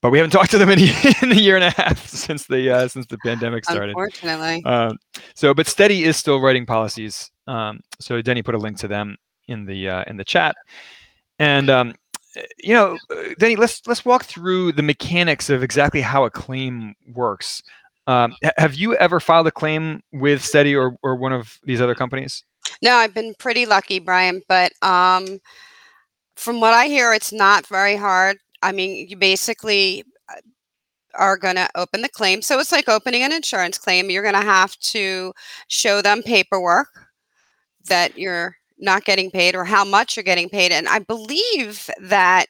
but 0.00 0.10
we 0.10 0.18
haven't 0.18 0.30
talked 0.38 0.50
to 0.52 0.58
them 0.58 0.70
in 0.70 0.78
a, 0.80 1.14
in 1.22 1.32
a 1.32 1.40
year 1.40 1.56
and 1.56 1.64
a 1.64 1.70
half 1.70 2.06
since 2.08 2.46
the 2.46 2.70
uh, 2.70 2.88
since 2.88 3.06
the 3.06 3.18
pandemic 3.24 3.64
started. 3.64 3.90
Unfortunately. 3.90 4.62
Um, 4.64 4.96
so, 5.34 5.54
but 5.54 5.66
Steady 5.66 6.04
is 6.04 6.16
still 6.16 6.40
writing 6.40 6.66
policies. 6.66 7.30
Um, 7.48 7.80
so 7.98 8.22
Denny 8.22 8.42
put 8.42 8.54
a 8.54 8.58
link 8.58 8.78
to 8.78 8.88
them 8.88 9.16
in 9.48 9.64
the 9.64 9.88
uh, 9.88 10.04
in 10.06 10.16
the 10.16 10.24
chat, 10.24 10.54
and 11.38 11.70
um, 11.70 11.94
you 12.58 12.74
know, 12.74 12.98
Denny, 13.38 13.56
let's 13.56 13.82
let's 13.86 14.04
walk 14.04 14.24
through 14.24 14.72
the 14.72 14.82
mechanics 14.82 15.50
of 15.50 15.62
exactly 15.62 16.00
how 16.00 16.24
a 16.24 16.30
claim 16.30 16.94
works. 17.12 17.62
Um, 18.06 18.34
have 18.56 18.74
you 18.74 18.94
ever 18.96 19.20
filed 19.20 19.46
a 19.46 19.50
claim 19.50 20.02
with 20.12 20.42
Steady 20.42 20.74
or, 20.74 20.96
or 21.02 21.16
one 21.16 21.32
of 21.32 21.58
these 21.64 21.80
other 21.80 21.94
companies? 21.94 22.44
No, 22.80 22.94
I've 22.94 23.14
been 23.14 23.34
pretty 23.38 23.66
lucky, 23.66 23.98
Brian. 23.98 24.42
But 24.48 24.72
um, 24.82 25.40
from 26.36 26.60
what 26.60 26.74
I 26.74 26.86
hear, 26.86 27.12
it's 27.12 27.32
not 27.32 27.66
very 27.66 27.96
hard. 27.96 28.38
I 28.62 28.72
mean, 28.72 29.08
you 29.08 29.16
basically 29.16 30.04
uh, 30.30 30.40
are 31.14 31.36
going 31.36 31.56
to 31.56 31.68
open 31.74 32.02
the 32.02 32.08
claim. 32.08 32.40
So 32.40 32.58
it's 32.58 32.72
like 32.72 32.88
opening 32.88 33.22
an 33.22 33.32
insurance 33.32 33.76
claim. 33.76 34.10
You're 34.10 34.22
going 34.22 34.34
to 34.34 34.40
have 34.40 34.76
to 34.78 35.32
show 35.68 36.00
them 36.00 36.22
paperwork 36.22 37.07
that 37.88 38.18
you're 38.18 38.56
not 38.78 39.04
getting 39.04 39.30
paid 39.30 39.54
or 39.54 39.64
how 39.64 39.84
much 39.84 40.16
you're 40.16 40.24
getting 40.24 40.48
paid. 40.48 40.72
And 40.72 40.88
I 40.88 41.00
believe 41.00 41.90
that 42.00 42.46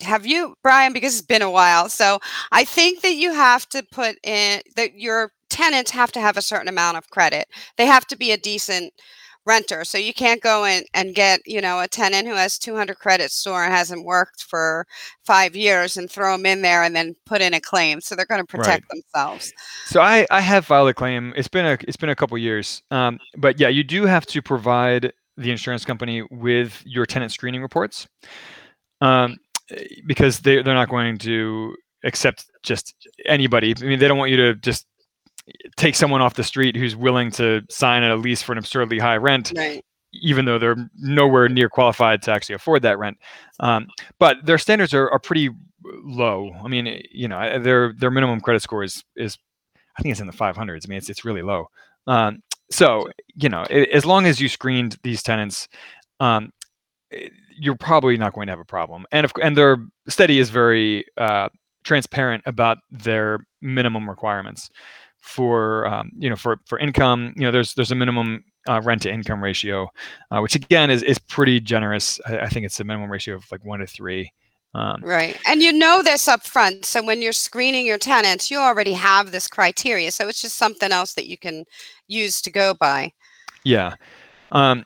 have 0.00 0.24
you, 0.24 0.54
Brian? 0.62 0.92
Because 0.92 1.18
it's 1.18 1.26
been 1.26 1.42
a 1.42 1.50
while. 1.50 1.88
So 1.88 2.20
I 2.52 2.64
think 2.64 3.02
that 3.02 3.14
you 3.14 3.34
have 3.34 3.68
to 3.70 3.82
put 3.92 4.16
in 4.24 4.62
that 4.76 4.94
your 4.94 5.32
tenants 5.50 5.90
have 5.90 6.12
to 6.12 6.20
have 6.20 6.36
a 6.36 6.42
certain 6.42 6.68
amount 6.68 6.96
of 6.96 7.10
credit. 7.10 7.48
They 7.76 7.86
have 7.86 8.06
to 8.06 8.16
be 8.16 8.32
a 8.32 8.38
decent 8.38 8.92
renter. 9.46 9.84
So 9.84 9.98
you 9.98 10.12
can't 10.12 10.42
go 10.42 10.64
in 10.64 10.84
and 10.94 11.14
get, 11.14 11.40
you 11.46 11.60
know, 11.60 11.80
a 11.80 11.88
tenant 11.88 12.28
who 12.28 12.34
has 12.34 12.58
200 12.58 12.98
credit 12.98 13.30
score 13.30 13.64
and 13.64 13.72
hasn't 13.72 14.04
worked 14.04 14.42
for 14.42 14.86
five 15.24 15.56
years 15.56 15.96
and 15.96 16.10
throw 16.10 16.36
them 16.36 16.46
in 16.46 16.62
there 16.62 16.82
and 16.82 16.94
then 16.94 17.16
put 17.26 17.40
in 17.40 17.54
a 17.54 17.60
claim. 17.60 18.00
So 18.00 18.14
they're 18.14 18.26
going 18.26 18.40
to 18.40 18.46
protect 18.46 18.84
right. 18.90 19.02
themselves. 19.12 19.52
So 19.86 20.00
I, 20.00 20.26
I 20.30 20.40
have 20.40 20.66
filed 20.66 20.88
a 20.88 20.94
claim. 20.94 21.32
It's 21.36 21.48
been 21.48 21.66
a 21.66 21.78
it's 21.88 21.96
been 21.96 22.10
a 22.10 22.16
couple 22.16 22.36
years, 22.38 22.82
um, 22.90 23.18
but 23.36 23.58
yeah, 23.58 23.68
you 23.68 23.84
do 23.84 24.04
have 24.04 24.26
to 24.26 24.42
provide 24.42 25.12
the 25.36 25.50
insurance 25.50 25.84
company 25.84 26.22
with 26.30 26.82
your 26.84 27.06
tenant 27.06 27.32
screening 27.32 27.62
reports, 27.62 28.06
um, 29.00 29.38
because 30.06 30.40
they 30.40 30.62
they're 30.62 30.74
not 30.74 30.88
going 30.88 31.18
to 31.18 31.74
accept 32.04 32.46
just 32.62 32.94
anybody. 33.26 33.74
I 33.76 33.84
mean, 33.84 33.98
they 33.98 34.08
don't 34.08 34.18
want 34.18 34.30
you 34.30 34.36
to 34.36 34.54
just 34.54 34.86
take 35.76 35.94
someone 35.94 36.20
off 36.20 36.34
the 36.34 36.44
street 36.44 36.76
who's 36.76 36.96
willing 36.96 37.30
to 37.32 37.62
sign 37.68 38.02
a 38.02 38.16
lease 38.16 38.42
for 38.42 38.52
an 38.52 38.58
absurdly 38.58 38.98
high 38.98 39.16
rent, 39.16 39.52
right. 39.56 39.84
even 40.12 40.44
though 40.44 40.58
they're 40.58 40.90
nowhere 40.98 41.48
near 41.48 41.68
qualified 41.68 42.22
to 42.22 42.32
actually 42.32 42.54
afford 42.54 42.82
that 42.82 42.98
rent. 42.98 43.18
Um, 43.60 43.88
but 44.18 44.44
their 44.44 44.58
standards 44.58 44.94
are, 44.94 45.10
are 45.10 45.18
pretty 45.18 45.50
low. 45.84 46.52
I 46.62 46.68
mean, 46.68 47.02
you 47.10 47.28
know, 47.28 47.58
their 47.58 47.92
their 47.92 48.10
minimum 48.10 48.40
credit 48.40 48.62
score 48.62 48.82
is 48.82 49.04
is 49.16 49.38
I 49.98 50.02
think 50.02 50.12
it's 50.12 50.20
in 50.20 50.26
the 50.26 50.32
500s. 50.32 50.86
I 50.86 50.88
mean, 50.88 50.98
it's 50.98 51.10
it's 51.10 51.24
really 51.24 51.42
low. 51.42 51.68
Um, 52.06 52.42
so 52.70 53.08
you 53.34 53.48
know, 53.48 53.62
as 53.62 54.04
long 54.04 54.26
as 54.26 54.40
you 54.40 54.48
screened 54.48 54.98
these 55.02 55.22
tenants, 55.22 55.68
um, 56.20 56.52
you're 57.58 57.76
probably 57.76 58.16
not 58.16 58.32
going 58.32 58.46
to 58.46 58.52
have 58.52 58.60
a 58.60 58.64
problem. 58.64 59.06
And 59.12 59.24
if, 59.24 59.32
and 59.42 59.56
their 59.56 59.78
study 60.08 60.38
is 60.38 60.50
very 60.50 61.04
uh, 61.16 61.48
transparent 61.84 62.42
about 62.46 62.78
their 62.90 63.40
minimum 63.60 64.08
requirements 64.08 64.70
for 65.20 65.86
um, 65.86 66.10
you 66.16 66.28
know 66.28 66.36
for 66.36 66.58
for 66.66 66.78
income 66.78 67.32
you 67.36 67.42
know 67.42 67.50
there's 67.50 67.74
there's 67.74 67.92
a 67.92 67.94
minimum 67.94 68.44
uh, 68.68 68.80
rent 68.82 69.02
to 69.02 69.12
income 69.12 69.42
ratio 69.42 69.88
uh, 70.30 70.40
which 70.40 70.54
again 70.54 70.90
is 70.90 71.02
is 71.02 71.18
pretty 71.18 71.60
generous. 71.60 72.20
I, 72.26 72.40
I, 72.40 72.48
think 72.48 72.66
it's 72.66 72.80
a 72.80 72.84
minimum 72.84 73.10
ratio 73.10 73.36
of 73.36 73.50
like 73.50 73.64
one 73.64 73.80
to 73.80 73.86
three 73.86 74.32
um, 74.74 75.00
right 75.02 75.36
and 75.46 75.62
you 75.62 75.72
know 75.72 76.02
this 76.02 76.28
up 76.28 76.44
front 76.44 76.84
so 76.84 77.02
when 77.02 77.22
you're 77.22 77.32
screening 77.32 77.86
your 77.86 77.98
tenants 77.98 78.50
you 78.50 78.58
already 78.58 78.92
have 78.92 79.32
this 79.32 79.48
criteria 79.48 80.10
so 80.10 80.28
it's 80.28 80.42
just 80.42 80.56
something 80.56 80.92
else 80.92 81.14
that 81.14 81.26
you 81.26 81.36
can 81.36 81.64
use 82.08 82.40
to 82.42 82.50
go 82.50 82.74
by. 82.74 83.12
Yeah 83.64 83.94
um, 84.52 84.84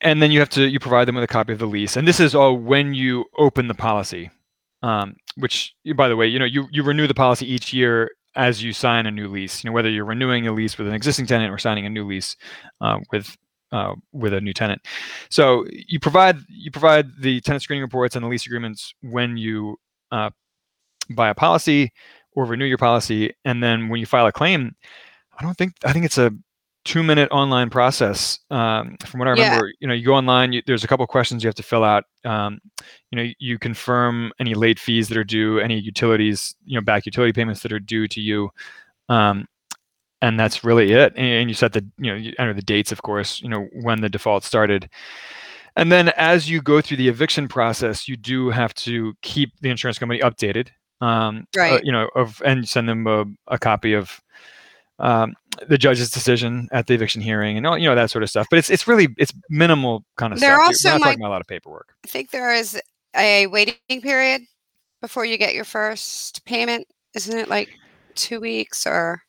and 0.00 0.22
then 0.22 0.30
you 0.30 0.38
have 0.40 0.50
to 0.50 0.68
you 0.68 0.78
provide 0.78 1.08
them 1.08 1.14
with 1.14 1.24
a 1.24 1.28
copy 1.28 1.52
of 1.52 1.58
the 1.58 1.66
lease 1.66 1.96
and 1.96 2.06
this 2.06 2.20
is 2.20 2.34
all 2.34 2.56
when 2.56 2.94
you 2.94 3.24
open 3.38 3.68
the 3.68 3.74
policy 3.74 4.30
um, 4.82 5.16
which 5.36 5.74
by 5.96 6.08
the 6.08 6.16
way 6.16 6.26
you 6.26 6.38
know 6.38 6.44
you 6.44 6.68
you 6.70 6.82
renew 6.82 7.06
the 7.06 7.14
policy 7.14 7.50
each 7.50 7.72
year 7.72 8.10
as 8.36 8.62
you 8.62 8.72
sign 8.72 9.06
a 9.06 9.10
new 9.10 9.28
lease. 9.28 9.62
You 9.62 9.70
know, 9.70 9.74
whether 9.74 9.90
you're 9.90 10.04
renewing 10.04 10.46
a 10.46 10.52
lease 10.52 10.78
with 10.78 10.88
an 10.88 10.94
existing 10.94 11.26
tenant 11.26 11.52
or 11.52 11.58
signing 11.58 11.86
a 11.86 11.90
new 11.90 12.06
lease 12.06 12.36
uh, 12.80 12.98
with 13.10 13.36
uh, 13.72 13.94
with 14.12 14.32
a 14.32 14.40
new 14.40 14.52
tenant. 14.52 14.82
So 15.30 15.66
you 15.70 15.98
provide 15.98 16.38
you 16.48 16.70
provide 16.70 17.06
the 17.20 17.40
tenant 17.40 17.62
screening 17.62 17.82
reports 17.82 18.14
and 18.16 18.24
the 18.24 18.28
lease 18.28 18.46
agreements 18.46 18.94
when 19.02 19.36
you 19.36 19.76
uh, 20.12 20.30
buy 21.10 21.28
a 21.28 21.34
policy 21.34 21.92
or 22.36 22.44
renew 22.44 22.64
your 22.64 22.78
policy, 22.78 23.32
and 23.44 23.62
then 23.62 23.88
when 23.88 24.00
you 24.00 24.06
file 24.06 24.26
a 24.26 24.32
claim, 24.32 24.74
I 25.38 25.42
don't 25.42 25.56
think 25.56 25.74
I 25.84 25.92
think 25.92 26.04
it's 26.04 26.18
a 26.18 26.32
two 26.84 27.02
minute 27.02 27.28
online 27.30 27.70
process. 27.70 28.38
Um, 28.50 28.96
from 29.06 29.18
what 29.18 29.28
I 29.28 29.32
remember, 29.32 29.66
yeah. 29.66 29.72
you 29.80 29.88
know, 29.88 29.94
you 29.94 30.06
go 30.06 30.14
online. 30.14 30.52
You, 30.52 30.62
there's 30.66 30.84
a 30.84 30.86
couple 30.86 31.06
questions 31.06 31.42
you 31.42 31.48
have 31.48 31.54
to 31.56 31.62
fill 31.62 31.84
out. 31.84 32.04
Um, 32.24 32.60
you 33.10 33.16
know, 33.16 33.30
you 33.38 33.58
confirm 33.58 34.32
any 34.38 34.54
late 34.54 34.78
fees 34.78 35.08
that 35.08 35.16
are 35.16 35.24
due, 35.24 35.58
any 35.58 35.78
utilities, 35.78 36.54
you 36.64 36.78
know, 36.78 36.84
back 36.84 37.06
utility 37.06 37.32
payments 37.32 37.62
that 37.62 37.72
are 37.72 37.80
due 37.80 38.06
to 38.08 38.20
you, 38.20 38.50
um, 39.08 39.46
and 40.22 40.38
that's 40.38 40.64
really 40.64 40.92
it. 40.92 41.12
And, 41.16 41.26
and, 41.26 41.50
you 41.50 41.54
set 41.54 41.72
the, 41.72 41.84
you 41.98 42.10
know, 42.10 42.16
you 42.16 42.32
enter 42.38 42.54
the 42.54 42.62
dates, 42.62 42.92
of 42.92 43.02
course. 43.02 43.40
You 43.42 43.48
know, 43.48 43.68
when 43.82 44.00
the 44.00 44.08
default 44.08 44.44
started. 44.44 44.88
And 45.76 45.90
then 45.90 46.10
as 46.10 46.48
you 46.48 46.62
go 46.62 46.80
through 46.80 46.98
the 46.98 47.08
eviction 47.08 47.48
process, 47.48 48.06
you 48.06 48.16
do 48.16 48.50
have 48.50 48.74
to 48.74 49.14
keep 49.22 49.52
the 49.60 49.70
insurance 49.70 49.98
company 49.98 50.20
updated. 50.20 50.68
Um, 51.00 51.46
right. 51.56 51.74
Uh, 51.74 51.80
you 51.82 51.90
know, 51.90 52.08
of 52.14 52.40
and 52.44 52.68
send 52.68 52.88
them 52.88 53.06
a, 53.06 53.24
a 53.48 53.58
copy 53.58 53.92
of 53.92 54.20
um, 54.98 55.34
the 55.68 55.78
judge's 55.78 56.10
decision 56.10 56.68
at 56.72 56.86
the 56.86 56.94
eviction 56.94 57.20
hearing 57.20 57.56
and 57.56 57.66
all 57.66 57.78
you 57.78 57.88
know 57.88 57.94
that 57.94 58.10
sort 58.10 58.22
of 58.22 58.30
stuff. 58.30 58.46
But 58.50 58.58
it's 58.58 58.70
it's 58.70 58.86
really 58.86 59.08
it's 59.18 59.32
minimal 59.50 60.04
kind 60.16 60.32
of 60.32 60.40
there 60.40 60.54
stuff. 60.56 60.66
Also 60.66 60.88
We're 60.88 60.98
not 60.98 61.04
talking 61.04 61.20
about 61.20 61.28
a 61.28 61.30
lot 61.30 61.40
of 61.40 61.46
paperwork. 61.46 61.94
I 62.04 62.08
think 62.08 62.30
there 62.30 62.52
is 62.52 62.80
a 63.16 63.46
waiting 63.48 64.00
period 64.00 64.42
before 65.00 65.24
you 65.24 65.36
get 65.36 65.54
your 65.54 65.64
first 65.64 66.44
payment. 66.44 66.86
Isn't 67.14 67.38
it 67.38 67.48
like 67.48 67.68
two 68.14 68.40
weeks 68.40 68.86
or? 68.86 69.22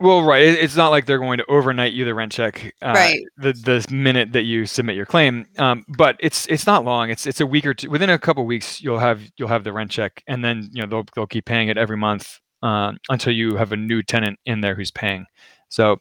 Well, 0.00 0.22
right. 0.22 0.42
It's 0.42 0.76
not 0.76 0.90
like 0.90 1.06
they're 1.06 1.18
going 1.18 1.38
to 1.38 1.46
overnight 1.46 1.92
you 1.92 2.04
the 2.04 2.14
rent 2.14 2.30
check 2.30 2.72
uh, 2.82 2.92
right. 2.94 3.20
the 3.36 3.52
the 3.52 3.84
minute 3.92 4.32
that 4.32 4.44
you 4.44 4.64
submit 4.64 4.94
your 4.94 5.06
claim. 5.06 5.44
Um, 5.58 5.84
but 5.96 6.16
it's 6.20 6.46
it's 6.46 6.66
not 6.66 6.84
long. 6.84 7.10
It's 7.10 7.26
it's 7.26 7.40
a 7.40 7.46
week 7.46 7.66
or 7.66 7.74
two. 7.74 7.90
Within 7.90 8.08
a 8.08 8.18
couple 8.18 8.46
weeks, 8.46 8.80
you'll 8.80 9.00
have 9.00 9.22
you'll 9.36 9.48
have 9.48 9.64
the 9.64 9.72
rent 9.72 9.90
check, 9.90 10.22
and 10.28 10.44
then 10.44 10.68
you 10.72 10.82
know 10.82 10.88
they'll 10.88 11.04
they'll 11.16 11.26
keep 11.26 11.46
paying 11.46 11.66
it 11.66 11.76
every 11.76 11.96
month 11.96 12.38
um, 12.62 12.98
until 13.08 13.32
you 13.32 13.56
have 13.56 13.72
a 13.72 13.76
new 13.76 14.02
tenant 14.02 14.38
in 14.46 14.60
there 14.60 14.74
who's 14.74 14.90
paying. 14.90 15.26
So 15.68 16.00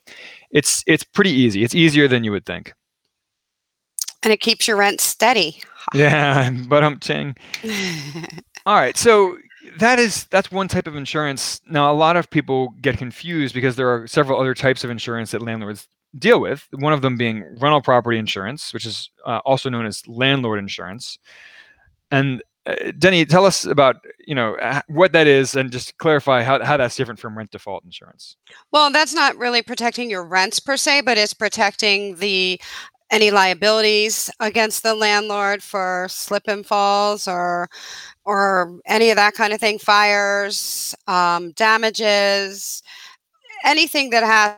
it's 0.51 0.83
it's 0.87 1.03
pretty 1.03 1.31
easy. 1.31 1.63
It's 1.63 1.75
easier 1.75 2.07
than 2.07 2.23
you 2.23 2.31
would 2.31 2.45
think. 2.45 2.73
And 4.23 4.33
it 4.33 4.39
keeps 4.41 4.67
your 4.67 4.77
rent 4.77 4.99
steady. 4.99 5.61
yeah, 5.93 6.49
but 6.67 6.83
I'm 6.83 6.99
ching. 6.99 7.35
All 8.65 8.75
right, 8.75 8.97
so 8.97 9.37
that 9.79 9.99
is 9.99 10.25
that's 10.25 10.51
one 10.51 10.67
type 10.67 10.87
of 10.87 10.95
insurance. 10.95 11.61
Now 11.67 11.91
a 11.91 11.93
lot 11.93 12.17
of 12.17 12.29
people 12.29 12.69
get 12.81 12.97
confused 12.97 13.53
because 13.53 13.75
there 13.75 13.89
are 13.89 14.07
several 14.07 14.39
other 14.39 14.53
types 14.53 14.83
of 14.83 14.89
insurance 14.89 15.31
that 15.31 15.41
landlords 15.41 15.87
deal 16.17 16.39
with. 16.39 16.67
One 16.71 16.93
of 16.93 17.01
them 17.01 17.17
being 17.17 17.43
rental 17.59 17.81
property 17.81 18.17
insurance, 18.17 18.73
which 18.73 18.85
is 18.85 19.09
uh, 19.25 19.39
also 19.45 19.69
known 19.69 19.85
as 19.85 20.07
landlord 20.07 20.59
insurance. 20.59 21.19
And 22.11 22.41
uh, 22.67 22.91
Denny, 22.97 23.25
tell 23.25 23.45
us 23.45 23.65
about 23.65 23.97
you 24.25 24.35
know 24.35 24.57
what 24.87 25.13
that 25.13 25.25
is, 25.25 25.55
and 25.55 25.71
just 25.71 25.97
clarify 25.97 26.43
how, 26.43 26.63
how 26.63 26.77
that's 26.77 26.95
different 26.95 27.19
from 27.19 27.37
rent 27.37 27.51
default 27.51 27.83
insurance. 27.83 28.35
Well, 28.71 28.91
that's 28.91 29.13
not 29.13 29.37
really 29.37 29.61
protecting 29.61 30.09
your 30.09 30.25
rents 30.25 30.59
per 30.59 30.77
se, 30.77 31.01
but 31.01 31.17
it's 31.17 31.33
protecting 31.33 32.15
the 32.17 32.59
any 33.09 33.31
liabilities 33.31 34.29
against 34.41 34.83
the 34.83 34.93
landlord 34.93 35.63
for 35.63 36.07
slip 36.09 36.43
and 36.47 36.65
falls 36.65 37.27
or 37.27 37.69
or 38.25 38.79
any 38.85 39.09
of 39.09 39.15
that 39.15 39.33
kind 39.33 39.53
of 39.53 39.59
thing, 39.61 39.79
fires, 39.79 40.93
um, 41.07 41.51
damages, 41.53 42.83
anything 43.63 44.09
that 44.09 44.23
has 44.23 44.57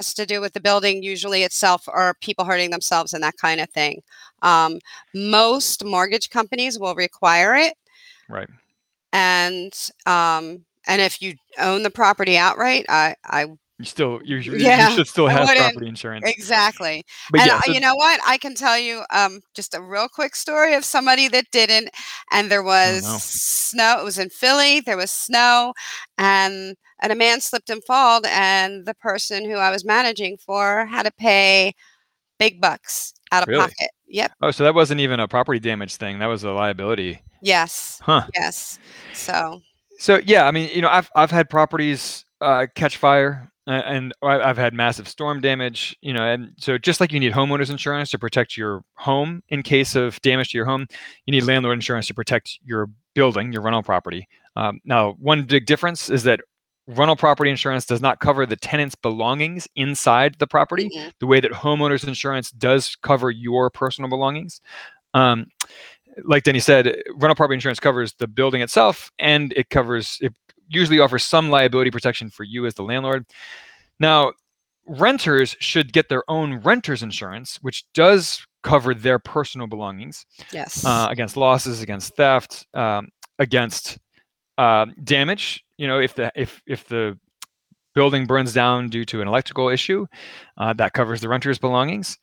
to 0.00 0.26
do 0.26 0.40
with 0.40 0.52
the 0.52 0.60
building 0.60 1.02
usually 1.02 1.42
itself 1.42 1.88
or 1.88 2.14
people 2.20 2.44
hurting 2.44 2.70
themselves 2.70 3.12
and 3.12 3.22
that 3.22 3.36
kind 3.36 3.60
of 3.60 3.70
thing. 3.70 4.02
Um, 4.42 4.78
most 5.14 5.84
mortgage 5.84 6.30
companies 6.30 6.78
will 6.78 6.94
require 6.94 7.54
it. 7.54 7.74
Right. 8.28 8.48
And 9.12 9.72
um, 10.06 10.64
and 10.86 11.00
if 11.00 11.20
you 11.20 11.34
own 11.58 11.82
the 11.82 11.90
property 11.90 12.38
outright, 12.38 12.86
I 12.88 13.14
I 13.24 13.46
you 13.80 13.86
still 13.86 14.20
you, 14.22 14.36
yeah, 14.36 14.90
you 14.90 14.96
should 14.96 15.08
still 15.08 15.26
have 15.26 15.48
property 15.48 15.88
insurance 15.88 16.22
exactly 16.26 17.02
but 17.30 17.40
and 17.40 17.48
yeah, 17.48 17.60
so, 17.60 17.72
you 17.72 17.80
know 17.80 17.94
what 17.94 18.20
i 18.26 18.36
can 18.36 18.54
tell 18.54 18.78
you 18.78 19.02
um, 19.10 19.40
just 19.54 19.74
a 19.74 19.80
real 19.80 20.06
quick 20.06 20.36
story 20.36 20.74
of 20.74 20.84
somebody 20.84 21.28
that 21.28 21.46
didn't 21.50 21.88
and 22.30 22.50
there 22.50 22.62
was 22.62 23.04
oh, 23.06 23.12
no. 23.12 23.18
snow 23.18 23.96
it 23.98 24.04
was 24.04 24.18
in 24.18 24.28
philly 24.28 24.80
there 24.80 24.98
was 24.98 25.10
snow 25.10 25.72
and 26.18 26.76
and 27.00 27.12
a 27.12 27.16
man 27.16 27.40
slipped 27.40 27.70
and 27.70 27.84
falled 27.84 28.26
and 28.28 28.86
the 28.86 28.94
person 28.94 29.44
who 29.44 29.56
i 29.56 29.70
was 29.70 29.84
managing 29.84 30.36
for 30.36 30.86
had 30.86 31.04
to 31.04 31.12
pay 31.12 31.74
big 32.40 32.60
bucks 32.60 33.14
out 33.30 33.44
of 33.44 33.48
really? 33.48 33.60
pocket. 33.60 33.90
Yep. 34.08 34.32
Oh, 34.42 34.50
so 34.50 34.64
that 34.64 34.74
wasn't 34.74 35.00
even 35.00 35.20
a 35.20 35.28
property 35.28 35.60
damage 35.60 35.94
thing. 35.94 36.18
That 36.18 36.26
was 36.26 36.42
a 36.42 36.50
liability. 36.50 37.22
Yes. 37.42 38.00
Huh. 38.02 38.26
Yes. 38.34 38.80
So. 39.12 39.62
So 39.98 40.20
yeah, 40.24 40.46
I 40.46 40.50
mean, 40.50 40.70
you 40.74 40.82
know, 40.82 40.88
I've 40.88 41.10
I've 41.14 41.30
had 41.30 41.48
properties 41.48 42.24
uh, 42.40 42.66
catch 42.74 42.96
fire, 42.96 43.52
and 43.66 44.14
I've 44.22 44.56
had 44.56 44.72
massive 44.72 45.06
storm 45.06 45.42
damage. 45.42 45.94
You 46.00 46.14
know, 46.14 46.24
and 46.24 46.54
so 46.58 46.78
just 46.78 47.00
like 47.00 47.12
you 47.12 47.20
need 47.20 47.32
homeowners 47.32 47.70
insurance 47.70 48.10
to 48.12 48.18
protect 48.18 48.56
your 48.56 48.82
home 48.94 49.42
in 49.50 49.62
case 49.62 49.94
of 49.94 50.20
damage 50.22 50.52
to 50.52 50.58
your 50.58 50.64
home, 50.64 50.86
you 51.26 51.32
need 51.32 51.44
landlord 51.44 51.74
insurance 51.74 52.06
to 52.06 52.14
protect 52.14 52.58
your 52.64 52.88
building, 53.14 53.52
your 53.52 53.60
rental 53.62 53.82
property. 53.82 54.26
Um, 54.56 54.80
now, 54.84 55.12
one 55.20 55.44
big 55.44 55.66
difference 55.66 56.08
is 56.08 56.22
that 56.24 56.40
rental 56.90 57.16
property 57.16 57.50
insurance 57.50 57.86
does 57.86 58.00
not 58.00 58.20
cover 58.20 58.46
the 58.46 58.56
tenant's 58.56 58.94
belongings 58.94 59.68
inside 59.76 60.36
the 60.38 60.46
property 60.46 60.88
mm-hmm. 60.88 61.08
the 61.18 61.26
way 61.26 61.40
that 61.40 61.52
homeowners 61.52 62.06
insurance 62.06 62.50
does 62.50 62.96
cover 63.02 63.30
your 63.30 63.70
personal 63.70 64.10
belongings. 64.10 64.60
Um, 65.14 65.46
like 66.24 66.42
Denny 66.42 66.60
said, 66.60 67.02
rental 67.14 67.34
property 67.34 67.54
insurance 67.54 67.80
covers 67.80 68.14
the 68.14 68.26
building 68.26 68.62
itself 68.62 69.10
and 69.18 69.52
it 69.54 69.70
covers, 69.70 70.18
it 70.20 70.34
usually 70.68 71.00
offers 71.00 71.24
some 71.24 71.50
liability 71.50 71.90
protection 71.90 72.30
for 72.30 72.44
you 72.44 72.66
as 72.66 72.74
the 72.74 72.82
landlord. 72.82 73.24
Now, 73.98 74.32
renters 74.86 75.56
should 75.60 75.92
get 75.92 76.08
their 76.08 76.28
own 76.28 76.58
renter's 76.60 77.02
insurance, 77.02 77.58
which 77.62 77.84
does 77.94 78.44
cover 78.62 78.94
their 78.94 79.18
personal 79.18 79.66
belongings. 79.66 80.26
Yes. 80.52 80.84
Uh, 80.84 81.08
against 81.10 81.36
losses, 81.36 81.80
against 81.80 82.14
theft, 82.16 82.66
um, 82.74 83.08
against 83.38 83.98
uh, 84.60 84.86
damage 85.02 85.64
you 85.78 85.86
know 85.86 85.98
if 85.98 86.14
the 86.14 86.30
if 86.34 86.62
if 86.66 86.86
the 86.88 87.18
building 87.94 88.26
burns 88.26 88.52
down 88.52 88.88
due 88.88 89.04
to 89.04 89.20
an 89.20 89.28
electrical 89.28 89.68
issue, 89.68 90.06
uh, 90.58 90.72
that 90.74 90.92
covers 90.92 91.20
the 91.20 91.28
renter's 91.28 91.58
belongings. 91.58 92.18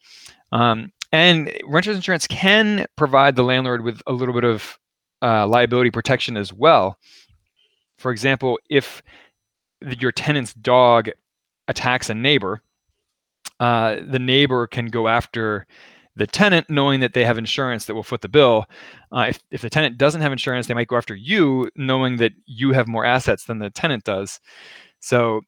Um, 0.51 0.91
and 1.11 1.51
renter's 1.65 1.95
insurance 1.95 2.27
can 2.27 2.85
provide 2.95 3.35
the 3.35 3.43
landlord 3.43 3.83
with 3.83 4.01
a 4.07 4.13
little 4.13 4.33
bit 4.33 4.43
of 4.43 4.77
uh, 5.21 5.47
liability 5.47 5.91
protection 5.91 6.37
as 6.37 6.53
well. 6.53 6.97
For 7.97 8.11
example, 8.11 8.59
if 8.69 9.01
your 9.81 10.11
tenant's 10.11 10.53
dog 10.53 11.09
attacks 11.67 12.09
a 12.09 12.13
neighbor, 12.13 12.61
uh, 13.59 13.97
the 14.07 14.19
neighbor 14.19 14.67
can 14.67 14.87
go 14.87 15.07
after 15.07 15.65
the 16.17 16.27
tenant 16.27 16.69
knowing 16.69 16.99
that 16.99 17.13
they 17.13 17.23
have 17.23 17.37
insurance 17.37 17.85
that 17.85 17.95
will 17.95 18.03
foot 18.03 18.21
the 18.21 18.29
bill. 18.29 18.65
Uh, 19.11 19.27
if, 19.29 19.39
if 19.51 19.61
the 19.61 19.69
tenant 19.69 19.97
doesn't 19.97 20.21
have 20.21 20.31
insurance, 20.31 20.67
they 20.67 20.73
might 20.73 20.87
go 20.87 20.97
after 20.97 21.15
you 21.15 21.69
knowing 21.75 22.17
that 22.17 22.33
you 22.45 22.73
have 22.73 22.87
more 22.87 23.05
assets 23.05 23.45
than 23.45 23.59
the 23.59 23.69
tenant 23.69 24.03
does. 24.03 24.39
So 24.99 25.41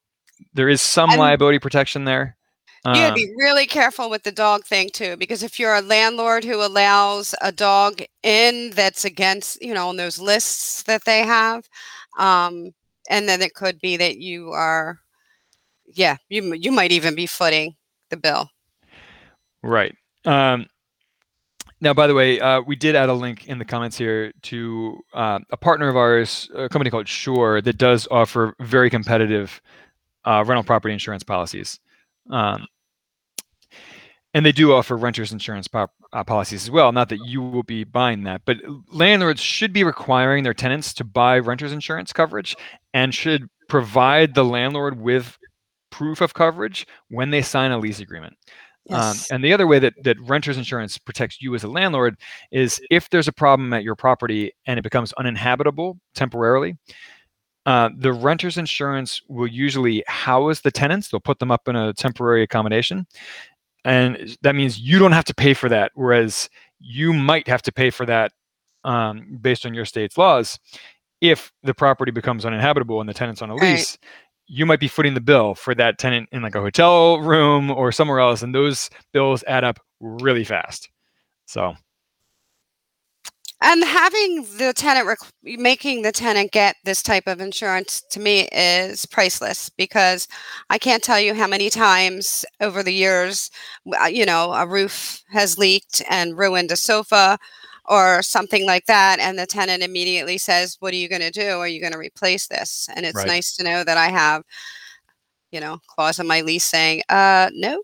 there 0.54 0.68
is 0.68 0.80
some 0.80 1.10
and 1.10 1.18
liability 1.18 1.58
protection 1.58 2.04
there. 2.04 2.36
You 2.86 2.94
gotta 2.94 3.14
be 3.14 3.28
um, 3.28 3.36
really 3.36 3.66
careful 3.66 4.08
with 4.08 4.22
the 4.22 4.32
dog 4.32 4.64
thing 4.64 4.88
too, 4.90 5.14
because 5.18 5.42
if 5.42 5.58
you're 5.58 5.74
a 5.74 5.82
landlord 5.82 6.44
who 6.44 6.64
allows 6.64 7.34
a 7.42 7.52
dog 7.52 8.00
in 8.22 8.70
that's 8.70 9.04
against, 9.04 9.60
you 9.60 9.74
know, 9.74 9.90
on 9.90 9.96
those 9.96 10.18
lists 10.18 10.84
that 10.84 11.04
they 11.04 11.22
have, 11.22 11.68
um, 12.18 12.72
and 13.10 13.28
then 13.28 13.42
it 13.42 13.52
could 13.52 13.78
be 13.80 13.98
that 13.98 14.16
you 14.16 14.52
are, 14.52 14.98
yeah, 15.92 16.16
you 16.30 16.54
you 16.54 16.72
might 16.72 16.90
even 16.90 17.14
be 17.14 17.26
footing 17.26 17.74
the 18.08 18.16
bill. 18.16 18.48
Right. 19.62 19.94
Um, 20.24 20.66
now, 21.80 21.94
by 21.94 22.06
the 22.06 22.14
way, 22.14 22.38
uh, 22.40 22.60
we 22.60 22.76
did 22.76 22.94
add 22.94 23.08
a 23.08 23.14
link 23.14 23.48
in 23.48 23.58
the 23.58 23.64
comments 23.64 23.96
here 23.96 24.32
to 24.42 25.00
uh, 25.14 25.38
a 25.50 25.56
partner 25.56 25.88
of 25.88 25.96
ours, 25.96 26.50
a 26.54 26.68
company 26.68 26.90
called 26.90 27.08
Sure, 27.08 27.60
that 27.62 27.78
does 27.78 28.06
offer 28.10 28.54
very 28.60 28.90
competitive 28.90 29.62
uh, 30.24 30.44
rental 30.46 30.64
property 30.64 30.92
insurance 30.92 31.22
policies. 31.22 31.80
Um, 32.30 32.66
and 34.34 34.46
they 34.46 34.52
do 34.52 34.72
offer 34.72 34.96
renters 34.96 35.32
insurance 35.32 35.68
uh, 35.72 35.86
policies 36.24 36.64
as 36.64 36.70
well. 36.70 36.92
Not 36.92 37.08
that 37.08 37.24
you 37.24 37.42
will 37.42 37.62
be 37.62 37.84
buying 37.84 38.24
that, 38.24 38.42
but 38.44 38.58
landlords 38.92 39.40
should 39.40 39.72
be 39.72 39.82
requiring 39.82 40.44
their 40.44 40.54
tenants 40.54 40.92
to 40.94 41.04
buy 41.04 41.38
renters 41.38 41.72
insurance 41.72 42.12
coverage 42.12 42.56
and 42.94 43.14
should 43.14 43.48
provide 43.68 44.34
the 44.34 44.44
landlord 44.44 45.00
with 45.00 45.36
proof 45.90 46.20
of 46.20 46.34
coverage 46.34 46.86
when 47.08 47.30
they 47.30 47.42
sign 47.42 47.72
a 47.72 47.78
lease 47.78 48.00
agreement. 48.00 48.36
Um, 48.88 48.98
yes. 48.98 49.30
Um, 49.30 49.36
and 49.36 49.44
the 49.44 49.52
other 49.52 49.66
way 49.66 49.78
that, 49.78 49.94
that 50.02 50.20
renters 50.20 50.56
insurance 50.56 50.98
protects 50.98 51.40
you 51.40 51.54
as 51.54 51.64
a 51.64 51.68
landlord 51.68 52.16
is 52.50 52.80
if 52.90 53.10
there's 53.10 53.28
a 53.28 53.32
problem 53.32 53.72
at 53.72 53.82
your 53.82 53.94
property 53.94 54.52
and 54.66 54.78
it 54.78 54.82
becomes 54.82 55.12
uninhabitable 55.14 55.98
temporarily, 56.14 56.76
uh, 57.66 57.90
the 57.96 58.12
renter's 58.12 58.56
insurance 58.56 59.20
will 59.28 59.46
usually 59.46 60.02
house 60.06 60.60
the 60.60 60.70
tenants. 60.70 61.08
They'll 61.08 61.20
put 61.20 61.38
them 61.38 61.50
up 61.50 61.68
in 61.68 61.76
a 61.76 61.92
temporary 61.92 62.42
accommodation. 62.42 63.06
And 63.84 64.36
that 64.42 64.54
means 64.54 64.78
you 64.78 64.98
don't 64.98 65.12
have 65.12 65.24
to 65.26 65.34
pay 65.34 65.54
for 65.54 65.68
that, 65.68 65.92
whereas 65.94 66.48
you 66.78 67.12
might 67.12 67.48
have 67.48 67.62
to 67.62 67.72
pay 67.72 67.90
for 67.90 68.06
that 68.06 68.32
um, 68.84 69.38
based 69.40 69.66
on 69.66 69.74
your 69.74 69.84
state's 69.84 70.16
laws 70.16 70.58
if 71.20 71.52
the 71.62 71.74
property 71.74 72.10
becomes 72.10 72.46
uninhabitable 72.46 73.00
and 73.00 73.08
the 73.08 73.14
tenant's 73.14 73.42
on 73.42 73.50
a 73.50 73.54
lease. 73.54 73.98
Right 74.02 74.08
you 74.52 74.66
might 74.66 74.80
be 74.80 74.88
footing 74.88 75.14
the 75.14 75.20
bill 75.20 75.54
for 75.54 75.76
that 75.76 75.96
tenant 75.96 76.28
in 76.32 76.42
like 76.42 76.56
a 76.56 76.60
hotel 76.60 77.20
room 77.20 77.70
or 77.70 77.92
somewhere 77.92 78.18
else, 78.18 78.42
and 78.42 78.52
those 78.52 78.90
bills 79.12 79.44
add 79.46 79.62
up 79.62 79.78
really 80.00 80.42
fast. 80.42 80.90
So, 81.46 81.76
and 83.62 83.84
having 83.84 84.44
the 84.56 84.72
tenant 84.74 85.06
rec- 85.06 85.18
making 85.44 86.02
the 86.02 86.10
tenant 86.10 86.50
get 86.50 86.74
this 86.84 87.00
type 87.00 87.28
of 87.28 87.40
insurance 87.40 88.02
to 88.10 88.18
me 88.18 88.48
is 88.50 89.06
priceless 89.06 89.68
because 89.70 90.26
I 90.68 90.78
can't 90.78 91.02
tell 91.02 91.20
you 91.20 91.32
how 91.32 91.46
many 91.46 91.70
times 91.70 92.44
over 92.60 92.82
the 92.82 92.92
years, 92.92 93.52
uh, 94.02 94.06
you 94.06 94.26
know, 94.26 94.52
a 94.52 94.66
roof 94.66 95.22
has 95.30 95.58
leaked 95.58 96.02
and 96.10 96.36
ruined 96.36 96.72
a 96.72 96.76
sofa 96.76 97.38
or 97.90 98.22
something 98.22 98.64
like 98.64 98.86
that 98.86 99.18
and 99.18 99.38
the 99.38 99.46
tenant 99.46 99.82
immediately 99.82 100.38
says 100.38 100.76
what 100.80 100.94
are 100.94 100.96
you 100.96 101.08
going 101.08 101.20
to 101.20 101.30
do? 101.30 101.58
Are 101.58 101.68
you 101.68 101.80
going 101.80 101.92
to 101.92 101.98
replace 101.98 102.46
this? 102.46 102.88
And 102.94 103.04
it's 103.04 103.16
right. 103.16 103.26
nice 103.26 103.54
to 103.56 103.64
know 103.64 103.84
that 103.84 103.98
i 103.98 104.08
have 104.08 104.42
you 105.52 105.60
know 105.60 105.78
clause 105.86 106.18
in 106.18 106.26
my 106.26 106.40
lease 106.40 106.64
saying 106.64 107.02
uh 107.08 107.50
no 107.52 107.82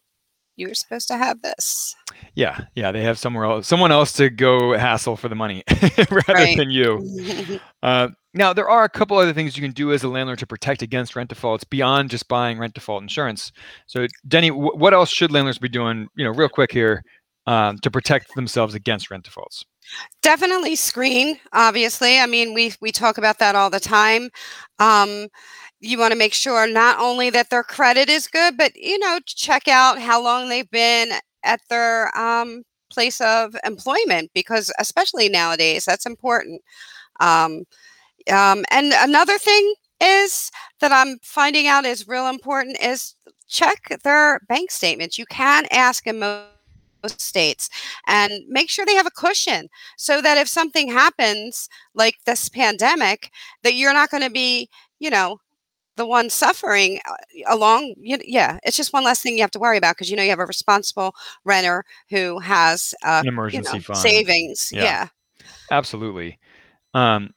you 0.59 0.69
were 0.69 0.75
supposed 0.75 1.07
to 1.09 1.19
have 1.19 1.43
this. 1.43 1.95
Yeah 2.35 2.61
yeah 2.75 2.91
they 2.91 3.03
have 3.03 3.19
somewhere 3.19 3.45
else 3.45 3.67
someone 3.67 3.93
else 3.93 4.13
to 4.15 4.31
go 4.31 4.77
hassle 4.77 5.17
for 5.17 5.29
the 5.29 5.35
money 5.35 5.63
rather 6.11 6.33
right. 6.33 6.57
than 6.57 6.71
you. 6.71 7.61
Uh, 7.83 8.09
now 8.35 8.53
there 8.53 8.69
are 8.69 8.83
a 8.83 8.89
couple 8.89 9.17
other 9.17 9.33
things 9.33 9.57
you 9.57 9.63
can 9.63 9.71
do 9.71 9.93
as 9.93 10.03
a 10.03 10.09
landlord 10.09 10.41
to 10.41 10.47
protect 10.47 10.83
against 10.83 11.15
rent 11.15 11.29
defaults 11.29 11.63
beyond 11.63 12.11
just 12.11 12.27
buying 12.27 12.59
rent 12.59 12.75
default 12.75 13.01
insurance. 13.01 13.53
So 13.87 14.09
denny 14.27 14.49
w- 14.49 14.73
what 14.75 14.93
else 14.93 15.09
should 15.09 15.31
landlords 15.31 15.59
be 15.59 15.69
doing 15.69 16.09
you 16.17 16.25
know 16.25 16.33
real 16.33 16.49
quick 16.49 16.73
here 16.73 17.05
um, 17.47 17.79
to 17.79 17.91
protect 17.91 18.35
themselves 18.35 18.75
against 18.75 19.11
rent 19.11 19.25
defaults 19.25 19.65
Definitely 20.23 20.77
screen, 20.77 21.39
obviously. 21.53 22.19
I 22.19 22.27
mean, 22.27 22.55
we 22.55 22.73
we 22.81 22.91
talk 22.91 23.19
about 23.19 23.39
that 23.39 23.55
all 23.55 23.71
the 23.71 23.81
time. 23.81 24.31
Um, 24.79 25.29
you 25.81 25.99
want 25.99 26.13
to 26.13 26.19
make 26.19 26.35
sure 26.35 26.67
not 26.67 26.99
only 26.99 27.31
that 27.31 27.51
their 27.51 27.63
credit 27.63 28.09
is 28.09 28.27
good, 28.27 28.57
but 28.57 28.75
you 28.77 28.99
know, 28.99 29.21
check 29.27 29.69
out 29.69 30.01
how 30.01 30.23
long 30.23 30.49
they've 30.49 30.71
been 30.71 31.11
at 31.45 31.61
their 31.71 32.17
um, 32.19 32.65
place 32.91 33.21
of 33.21 33.57
employment 33.65 34.31
because, 34.35 34.73
especially 34.79 35.29
nowadays, 35.29 35.85
that's 35.85 36.07
important. 36.07 36.61
Um, 37.21 37.65
um, 38.31 38.65
and 38.71 38.93
another 38.97 39.39
thing 39.39 39.75
is 40.01 40.51
that 40.81 40.93
I'm 40.93 41.19
finding 41.23 41.69
out 41.69 41.85
is 41.85 42.09
real 42.09 42.27
important 42.27 42.79
is 42.83 43.15
check 43.49 43.97
their 44.03 44.41
bank 44.49 44.73
statements. 44.73 45.19
You 45.19 45.27
can 45.27 45.67
ask 45.71 46.07
in 46.07 46.19
most 46.19 46.56
states 47.07 47.69
and 48.07 48.33
make 48.49 48.69
sure 48.69 48.85
they 48.85 48.95
have 48.95 49.07
a 49.07 49.11
cushion 49.11 49.69
so 49.97 50.21
that 50.21 50.39
if 50.39 50.49
something 50.49 50.89
happens 50.89 51.69
like 51.95 52.17
this 52.25 52.49
pandemic 52.49 53.31
that 53.63 53.75
you're 53.75 53.93
not 53.93 54.11
going 54.11 54.23
to 54.23 54.31
be 54.31 54.69
you 54.99 55.11
know 55.11 55.39
the 55.97 56.07
one 56.07 56.29
suffering 56.29 56.99
uh, 57.09 57.15
along 57.49 57.95
yeah 57.99 58.59
it's 58.65 58.77
just 58.77 58.93
one 58.93 59.05
less 59.05 59.23
thing 59.23 59.35
you 59.35 59.41
have 59.41 59.51
to 59.51 59.59
worry 59.59 59.79
about 59.79 59.95
because 59.97 60.11
you 60.11 60.17
know 60.17 60.23
you 60.23 60.31
have 60.31 60.39
a 60.39 60.47
responsible 60.47 61.15
renter 61.45 61.85
who 62.11 62.39
has 62.39 62.95
uh, 63.05 63.21
An 63.23 63.29
emergency 63.29 63.71
you 63.73 63.79
know, 63.79 63.83
fund. 63.83 63.99
savings 63.99 64.71
yeah, 64.73 64.83
yeah. 64.83 65.09
absolutely. 65.71 66.39
Um, 66.95 67.35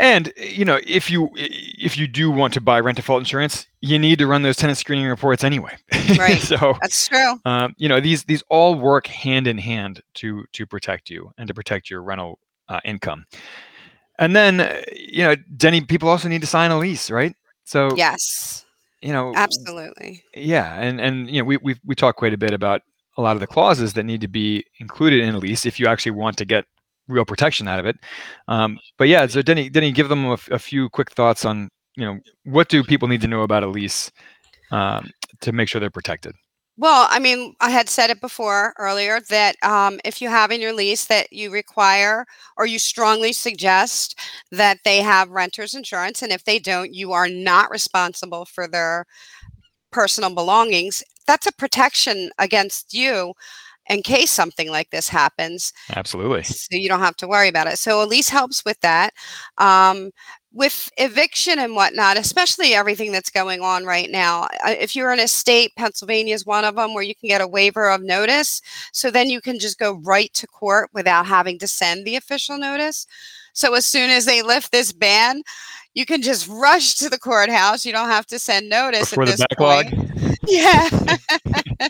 and 0.00 0.32
you 0.36 0.64
know, 0.64 0.80
if 0.86 1.10
you 1.10 1.28
if 1.34 1.98
you 1.98 2.08
do 2.08 2.30
want 2.30 2.54
to 2.54 2.60
buy 2.60 2.80
rent 2.80 2.96
default 2.96 3.20
insurance, 3.20 3.66
you 3.80 3.98
need 3.98 4.18
to 4.18 4.26
run 4.26 4.42
those 4.42 4.56
tenant 4.56 4.78
screening 4.78 5.06
reports 5.06 5.44
anyway. 5.44 5.76
Right. 6.18 6.40
so 6.40 6.76
that's 6.80 7.06
true. 7.06 7.38
Um, 7.44 7.74
you 7.76 7.88
know, 7.88 8.00
these 8.00 8.24
these 8.24 8.42
all 8.48 8.74
work 8.74 9.06
hand 9.06 9.46
in 9.46 9.58
hand 9.58 10.02
to 10.14 10.44
to 10.54 10.66
protect 10.66 11.08
you 11.10 11.32
and 11.38 11.46
to 11.46 11.54
protect 11.54 11.88
your 11.88 12.02
rental 12.02 12.38
uh, 12.68 12.80
income. 12.84 13.26
And 14.18 14.34
then, 14.34 14.60
uh, 14.60 14.82
you 14.94 15.22
know, 15.24 15.36
Denny, 15.56 15.82
people 15.82 16.08
also 16.08 16.28
need 16.28 16.40
to 16.40 16.46
sign 16.46 16.70
a 16.70 16.78
lease, 16.78 17.10
right? 17.10 17.34
So 17.64 17.94
yes, 17.94 18.64
you 19.02 19.12
know, 19.12 19.32
absolutely. 19.36 20.24
Yeah, 20.34 20.74
and 20.80 21.00
and 21.00 21.30
you 21.30 21.40
know, 21.40 21.44
we 21.44 21.58
we 21.58 21.76
we 21.84 21.94
talk 21.94 22.16
quite 22.16 22.32
a 22.32 22.38
bit 22.38 22.52
about 22.52 22.82
a 23.16 23.22
lot 23.22 23.36
of 23.36 23.40
the 23.40 23.46
clauses 23.46 23.92
that 23.94 24.04
need 24.04 24.22
to 24.22 24.28
be 24.28 24.64
included 24.78 25.20
in 25.20 25.34
a 25.34 25.38
lease 25.38 25.66
if 25.66 25.78
you 25.78 25.86
actually 25.86 26.12
want 26.12 26.38
to 26.38 26.44
get 26.44 26.64
real 27.10 27.24
protection 27.24 27.68
out 27.68 27.80
of 27.80 27.86
it. 27.86 27.96
Um, 28.48 28.78
but 28.98 29.08
yeah, 29.08 29.26
so 29.26 29.42
Denny, 29.42 29.68
Denny, 29.68 29.92
give 29.92 30.08
them 30.08 30.24
a, 30.26 30.38
a, 30.50 30.58
few 30.58 30.88
quick 30.88 31.10
thoughts 31.10 31.44
on 31.44 31.68
you 31.96 32.04
know 32.04 32.18
what 32.44 32.68
do 32.68 32.82
people 32.82 33.08
need 33.08 33.20
to 33.20 33.28
know 33.28 33.42
about 33.42 33.62
a 33.62 33.68
lease 33.68 34.10
um, 34.70 35.10
to 35.40 35.52
make 35.52 35.68
sure 35.68 35.80
they're 35.80 35.90
protected. 35.90 36.34
Well, 36.76 37.08
I 37.10 37.18
mean, 37.18 37.54
I 37.60 37.68
had 37.68 37.90
said 37.90 38.08
it 38.08 38.22
before 38.22 38.72
earlier 38.78 39.20
that 39.28 39.56
um, 39.62 40.00
if 40.02 40.22
you 40.22 40.30
have 40.30 40.50
in 40.50 40.62
your 40.62 40.72
lease 40.72 41.04
that 41.06 41.30
you 41.30 41.50
require 41.50 42.24
or 42.56 42.64
you 42.64 42.78
strongly 42.78 43.34
suggest 43.34 44.18
that 44.50 44.78
they 44.82 45.02
have 45.02 45.28
renter's 45.28 45.74
insurance, 45.74 46.22
and 46.22 46.32
if 46.32 46.44
they 46.44 46.58
don't, 46.58 46.94
you 46.94 47.12
are 47.12 47.28
not 47.28 47.70
responsible 47.70 48.46
for 48.46 48.66
their 48.66 49.04
personal 49.92 50.34
belongings. 50.34 51.02
That's 51.26 51.46
a 51.46 51.52
protection 51.52 52.30
against 52.38 52.94
you 52.94 53.34
in 53.90 54.02
case 54.02 54.30
something 54.30 54.70
like 54.70 54.88
this 54.90 55.08
happens. 55.08 55.72
Absolutely. 55.94 56.44
So 56.44 56.76
you 56.76 56.88
don't 56.88 57.00
have 57.00 57.16
to 57.16 57.28
worry 57.28 57.48
about 57.48 57.66
it. 57.66 57.76
So 57.78 58.02
a 58.02 58.06
lease 58.06 58.28
helps 58.28 58.64
with 58.64 58.80
that. 58.80 59.12
Um, 59.58 60.12
with 60.52 60.90
eviction 60.96 61.58
and 61.58 61.74
whatnot, 61.74 62.16
especially 62.16 62.74
everything 62.74 63.12
that's 63.12 63.30
going 63.30 63.60
on 63.60 63.84
right 63.84 64.10
now, 64.10 64.48
if 64.64 64.96
you're 64.96 65.12
in 65.12 65.20
a 65.20 65.28
state, 65.28 65.72
Pennsylvania 65.76 66.34
is 66.34 66.46
one 66.46 66.64
of 66.64 66.76
them 66.76 66.94
where 66.94 67.04
you 67.04 67.14
can 67.14 67.28
get 67.28 67.40
a 67.40 67.46
waiver 67.46 67.90
of 67.90 68.02
notice. 68.02 68.62
So 68.92 69.10
then 69.10 69.28
you 69.28 69.40
can 69.40 69.58
just 69.58 69.78
go 69.78 70.00
right 70.04 70.32
to 70.34 70.46
court 70.46 70.90
without 70.92 71.26
having 71.26 71.58
to 71.58 71.68
send 71.68 72.04
the 72.04 72.16
official 72.16 72.58
notice. 72.58 73.06
So 73.52 73.74
as 73.74 73.84
soon 73.84 74.10
as 74.10 74.24
they 74.24 74.42
lift 74.42 74.72
this 74.72 74.92
ban, 74.92 75.42
you 75.94 76.06
can 76.06 76.22
just 76.22 76.48
rush 76.48 76.94
to 76.96 77.08
the 77.08 77.18
courthouse. 77.18 77.84
You 77.84 77.92
don't 77.92 78.08
have 78.08 78.26
to 78.26 78.38
send 78.38 78.68
notice 78.68 79.10
Before 79.10 79.26
the 79.26 79.46
backlog. 79.48 79.86
Point. 79.86 80.36
Yeah. 80.46 80.88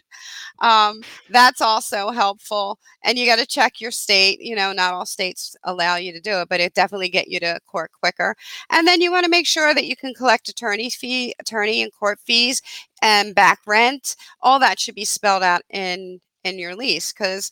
um, 0.61 1.03
that's 1.31 1.61
also 1.61 2.11
helpful. 2.11 2.79
And 3.05 3.18
you 3.18 3.27
got 3.27 3.38
to 3.38 3.46
check 3.46 3.81
your 3.81 3.90
state. 3.90 4.40
You 4.40 4.55
know, 4.55 4.73
not 4.73 4.92
all 4.92 5.07
states 5.07 5.57
allow 5.64 5.96
you 5.96 6.12
to 6.12 6.20
do 6.20 6.40
it, 6.40 6.49
but 6.49 6.61
it 6.61 6.75
definitely 6.75 7.09
get 7.09 7.29
you 7.29 7.40
to 7.40 7.61
court 7.66 7.90
quicker. 7.99 8.37
And 8.70 8.87
then 8.87 9.01
you 9.01 9.11
want 9.11 9.25
to 9.25 9.31
make 9.31 9.46
sure 9.46 9.75
that 9.75 9.87
you 9.87 9.96
can 9.96 10.14
collect 10.14 10.49
attorney 10.49 10.90
fee, 10.90 11.35
attorney 11.40 11.83
and 11.83 11.92
court 11.92 12.18
fees, 12.20 12.62
and 13.03 13.35
back 13.35 13.61
rent. 13.66 14.16
All 14.42 14.59
that 14.59 14.79
should 14.79 14.94
be 14.94 15.05
spelled 15.05 15.42
out 15.42 15.62
in 15.70 16.20
in 16.44 16.59
your 16.59 16.75
lease 16.75 17.12
because 17.12 17.51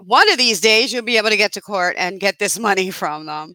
one 0.00 0.30
of 0.30 0.38
these 0.38 0.60
days 0.60 0.92
you'll 0.92 1.04
be 1.04 1.18
able 1.18 1.28
to 1.28 1.36
get 1.36 1.52
to 1.52 1.60
court 1.60 1.94
and 1.98 2.20
get 2.20 2.38
this 2.38 2.58
money 2.58 2.90
from 2.90 3.26
them. 3.26 3.54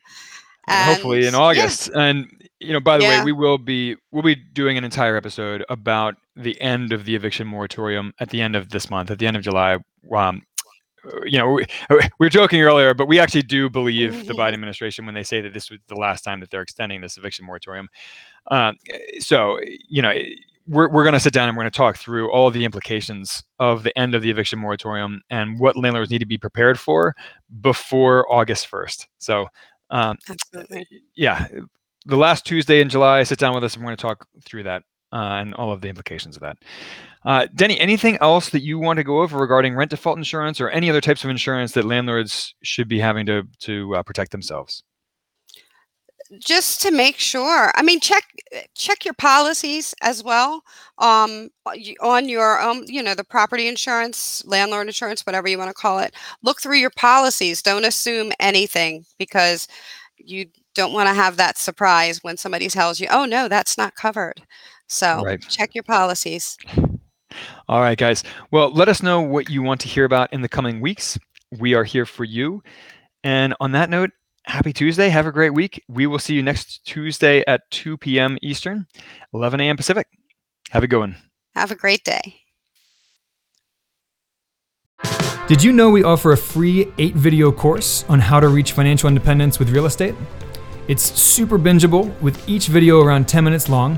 And 0.67 0.93
hopefully 0.93 1.25
in 1.25 1.35
August. 1.35 1.89
Yeah. 1.93 2.01
And 2.01 2.49
you 2.59 2.73
know, 2.73 2.79
by 2.79 2.97
the 2.97 3.03
yeah. 3.03 3.19
way, 3.19 3.25
we 3.25 3.31
will 3.31 3.57
be 3.57 3.95
we'll 4.11 4.23
be 4.23 4.35
doing 4.35 4.77
an 4.77 4.83
entire 4.83 5.17
episode 5.17 5.65
about 5.69 6.15
the 6.43 6.59
end 6.61 6.93
of 6.93 7.05
the 7.05 7.15
eviction 7.15 7.47
moratorium 7.47 8.13
at 8.19 8.29
the 8.29 8.41
end 8.41 8.55
of 8.55 8.69
this 8.69 8.89
month, 8.89 9.11
at 9.11 9.19
the 9.19 9.27
end 9.27 9.37
of 9.37 9.43
July. 9.43 9.77
Um, 10.13 10.43
you 11.25 11.37
know, 11.37 11.51
we, 11.51 11.65
we, 11.89 11.99
were 12.19 12.29
joking 12.29 12.61
earlier, 12.61 12.93
but 12.93 13.07
we 13.07 13.19
actually 13.19 13.41
do 13.41 13.69
believe 13.69 14.27
the 14.27 14.33
Biden 14.33 14.37
mm-hmm. 14.37 14.53
administration 14.53 15.05
when 15.05 15.15
they 15.15 15.23
say 15.23 15.41
that 15.41 15.53
this 15.53 15.69
was 15.69 15.79
the 15.87 15.95
last 15.95 16.23
time 16.23 16.39
that 16.39 16.49
they're 16.49 16.61
extending 16.61 17.01
this 17.01 17.17
eviction 17.17 17.45
moratorium. 17.45 17.89
Uh, 18.47 18.73
so, 19.19 19.59
you 19.87 20.01
know, 20.01 20.13
we're, 20.67 20.89
we're 20.89 21.03
going 21.03 21.13
to 21.13 21.19
sit 21.19 21.33
down 21.33 21.47
and 21.47 21.57
we're 21.57 21.63
going 21.63 21.71
to 21.71 21.77
talk 21.77 21.97
through 21.97 22.31
all 22.31 22.51
the 22.51 22.63
implications 22.63 23.43
of 23.59 23.83
the 23.83 23.97
end 23.97 24.15
of 24.15 24.21
the 24.21 24.29
eviction 24.29 24.59
moratorium 24.59 25.21
and 25.29 25.59
what 25.59 25.75
landlords 25.75 26.11
need 26.11 26.19
to 26.19 26.25
be 26.25 26.37
prepared 26.37 26.79
for 26.79 27.15
before 27.61 28.31
August 28.31 28.69
1st. 28.69 29.07
So, 29.17 29.47
um, 29.89 30.17
Absolutely. 30.29 30.87
yeah, 31.15 31.47
the 32.05 32.15
last 32.15 32.45
Tuesday 32.45 32.81
in 32.81 32.89
July, 32.89 33.23
sit 33.23 33.39
down 33.39 33.53
with 33.53 33.63
us 33.63 33.75
and 33.75 33.83
we're 33.83 33.89
going 33.89 33.97
to 33.97 34.01
talk 34.01 34.27
through 34.43 34.63
that 34.63 34.83
uh, 35.13 35.39
and 35.39 35.53
all 35.55 35.71
of 35.71 35.81
the 35.81 35.89
implications 35.89 36.35
of 36.35 36.41
that. 36.41 36.57
Uh, 37.23 37.47
Denny, 37.53 37.79
anything 37.79 38.17
else 38.19 38.49
that 38.49 38.61
you 38.61 38.79
want 38.79 38.97
to 38.97 39.03
go 39.03 39.21
over 39.21 39.37
regarding 39.37 39.75
rent 39.75 39.91
default 39.91 40.17
insurance 40.17 40.59
or 40.59 40.69
any 40.69 40.89
other 40.89 41.01
types 41.01 41.23
of 41.23 41.29
insurance 41.29 41.73
that 41.73 41.85
landlords 41.85 42.55
should 42.63 42.87
be 42.87 42.99
having 42.99 43.25
to 43.27 43.43
to 43.59 43.95
uh, 43.95 44.03
protect 44.03 44.31
themselves? 44.31 44.83
Just 46.39 46.81
to 46.81 46.91
make 46.91 47.19
sure. 47.19 47.71
I 47.75 47.83
mean, 47.83 47.99
check 47.99 48.23
check 48.73 49.05
your 49.05 49.13
policies 49.13 49.93
as 50.01 50.23
well 50.23 50.63
um, 50.97 51.49
on 52.01 52.29
your 52.29 52.59
um, 52.59 52.85
you 52.87 53.03
know 53.03 53.13
the 53.13 53.23
property 53.23 53.67
insurance, 53.67 54.43
landlord 54.45 54.87
insurance, 54.87 55.25
whatever 55.25 55.47
you 55.47 55.59
want 55.59 55.69
to 55.69 55.75
call 55.75 55.99
it. 55.99 56.15
Look 56.41 56.61
through 56.61 56.77
your 56.77 56.89
policies. 56.89 57.61
Don't 57.61 57.85
assume 57.85 58.31
anything 58.39 59.05
because 59.19 59.67
you 60.17 60.47
don't 60.73 60.93
want 60.93 61.09
to 61.09 61.13
have 61.13 61.37
that 61.37 61.57
surprise 61.57 62.23
when 62.23 62.37
somebody 62.37 62.67
tells 62.69 62.99
you, 62.99 63.07
"Oh 63.11 63.25
no, 63.25 63.47
that's 63.47 63.77
not 63.77 63.95
covered." 63.95 64.41
So 64.91 65.23
right. 65.23 65.39
check 65.47 65.73
your 65.73 65.85
policies. 65.85 66.57
All 67.69 67.79
right, 67.79 67.97
guys. 67.97 68.25
Well, 68.51 68.69
let 68.71 68.89
us 68.89 69.01
know 69.01 69.21
what 69.21 69.49
you 69.49 69.63
want 69.63 69.79
to 69.81 69.87
hear 69.87 70.03
about 70.03 70.33
in 70.33 70.41
the 70.41 70.49
coming 70.49 70.81
weeks. 70.81 71.17
We 71.59 71.73
are 71.75 71.85
here 71.85 72.05
for 72.05 72.25
you. 72.25 72.61
And 73.23 73.55
on 73.61 73.71
that 73.71 73.89
note, 73.89 74.09
happy 74.43 74.73
Tuesday. 74.73 75.07
Have 75.07 75.27
a 75.27 75.31
great 75.31 75.53
week. 75.53 75.81
We 75.87 76.07
will 76.07 76.19
see 76.19 76.35
you 76.35 76.43
next 76.43 76.85
Tuesday 76.85 77.41
at 77.47 77.61
2 77.71 77.97
p.m. 77.99 78.37
Eastern, 78.41 78.85
11 79.33 79.61
a.m. 79.61 79.77
Pacific. 79.77 80.07
Have 80.71 80.83
a 80.83 80.87
good 80.87 80.99
one. 80.99 81.15
Have 81.55 81.71
a 81.71 81.75
great 81.75 82.03
day. 82.03 82.35
Did 85.47 85.63
you 85.63 85.71
know 85.71 85.89
we 85.89 86.03
offer 86.03 86.33
a 86.33 86.37
free 86.37 86.91
eight 86.97 87.15
video 87.15 87.49
course 87.49 88.03
on 88.09 88.19
how 88.19 88.41
to 88.41 88.49
reach 88.49 88.73
financial 88.73 89.07
independence 89.07 89.57
with 89.57 89.69
real 89.69 89.85
estate? 89.85 90.15
It's 90.89 91.03
super 91.17 91.57
bingeable 91.57 92.13
with 92.21 92.49
each 92.49 92.67
video 92.67 93.01
around 93.01 93.29
10 93.29 93.45
minutes 93.45 93.69
long, 93.69 93.97